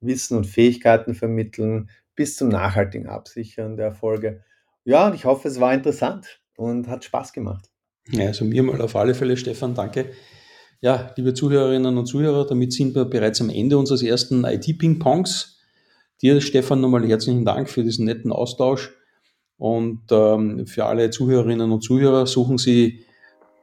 Wissen 0.00 0.38
und 0.38 0.46
Fähigkeiten 0.46 1.14
vermitteln, 1.14 1.90
bis 2.14 2.36
zum 2.36 2.48
nachhaltigen 2.48 3.06
Absichern 3.06 3.76
der 3.76 3.88
Erfolge. 3.88 4.44
Ja, 4.88 5.06
und 5.06 5.14
ich 5.14 5.26
hoffe, 5.26 5.48
es 5.48 5.60
war 5.60 5.74
interessant 5.74 6.40
und 6.56 6.88
hat 6.88 7.04
Spaß 7.04 7.34
gemacht. 7.34 7.68
Ja, 8.10 8.28
also 8.28 8.46
mir 8.46 8.62
mal 8.62 8.80
auf 8.80 8.96
alle 8.96 9.14
Fälle, 9.14 9.36
Stefan, 9.36 9.74
danke. 9.74 10.06
Ja, 10.80 11.12
liebe 11.14 11.34
Zuhörerinnen 11.34 11.98
und 11.98 12.06
Zuhörer, 12.06 12.46
damit 12.46 12.72
sind 12.72 12.94
wir 12.94 13.04
bereits 13.04 13.42
am 13.42 13.50
Ende 13.50 13.76
unseres 13.76 14.02
ersten 14.02 14.44
IT-Ping-Pongs. 14.44 15.58
Dir, 16.22 16.40
Stefan, 16.40 16.80
nochmal 16.80 17.06
herzlichen 17.06 17.44
Dank 17.44 17.68
für 17.68 17.84
diesen 17.84 18.06
netten 18.06 18.32
Austausch. 18.32 18.90
Und 19.58 20.04
ähm, 20.10 20.66
für 20.66 20.86
alle 20.86 21.10
Zuhörerinnen 21.10 21.70
und 21.70 21.82
Zuhörer 21.82 22.26
suchen 22.26 22.56
Sie 22.56 23.04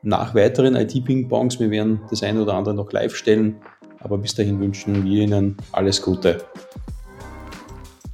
nach 0.03 0.35
weiteren 0.35 0.75
IT-Ping-Pongs. 0.75 1.59
Wir 1.59 1.71
werden 1.71 2.01
das 2.11 2.21
eine 2.21 2.43
oder 2.43 2.53
andere 2.53 2.75
noch 2.75 2.91
live 2.91 3.15
stellen. 3.15 3.55
Aber 3.97 4.19
bis 4.19 4.35
dahin 4.35 4.59
wünschen 4.59 5.03
wir 5.03 5.23
Ihnen 5.23 5.57
alles 5.71 6.03
Gute. 6.03 6.45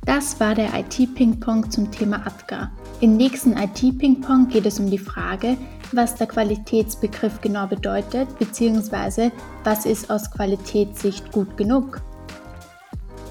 Das 0.06 0.40
war 0.40 0.56
der 0.56 0.70
IT-Ping-Pong 0.74 1.70
zum 1.70 1.92
Thema 1.92 2.26
ADGA. 2.26 2.72
Im 3.02 3.18
nächsten 3.18 3.54
IT-Ping-Pong 3.54 4.50
geht 4.50 4.68
es 4.68 4.80
um 4.80 4.88
die 4.88 5.00
Frage, 5.00 5.58
was 5.92 6.14
der 6.14 6.28
Qualitätsbegriff 6.28 7.42
genau 7.42 7.66
bedeutet, 7.66 8.28
bzw. 8.38 9.32
was 9.64 9.88
ist 9.88 10.12
aus 10.12 10.30
Qualitätssicht 10.30 11.32
gut 11.32 11.58
genug. 11.58 12.00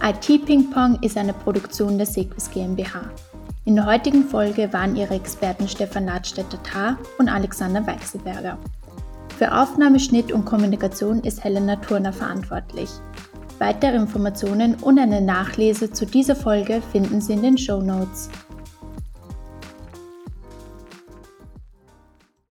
IT-Ping-Pong 0.02 0.98
ist 1.02 1.16
eine 1.16 1.32
Produktion 1.32 1.98
der 1.98 2.06
Sequis 2.08 2.50
GmbH. 2.50 3.12
In 3.64 3.76
der 3.76 3.86
heutigen 3.86 4.24
Folge 4.24 4.72
waren 4.72 4.96
ihre 4.96 5.14
Experten 5.14 5.68
Stefan 5.68 6.06
Ladstätter-Tar 6.06 6.98
und 7.18 7.28
Alexander 7.28 7.86
Weichselberger. 7.86 8.58
Für 9.38 9.56
Aufnahme, 9.56 10.00
Schnitt 10.00 10.32
und 10.32 10.46
Kommunikation 10.46 11.20
ist 11.20 11.44
Helena 11.44 11.76
Turner 11.76 12.12
verantwortlich. 12.12 12.90
Weitere 13.60 13.94
Informationen 13.94 14.74
und 14.82 14.98
eine 14.98 15.20
Nachlese 15.20 15.92
zu 15.92 16.06
dieser 16.06 16.34
Folge 16.34 16.82
finden 16.90 17.20
Sie 17.20 17.34
in 17.34 17.42
den 17.42 17.58
Show 17.58 17.80
Notes. 17.80 18.30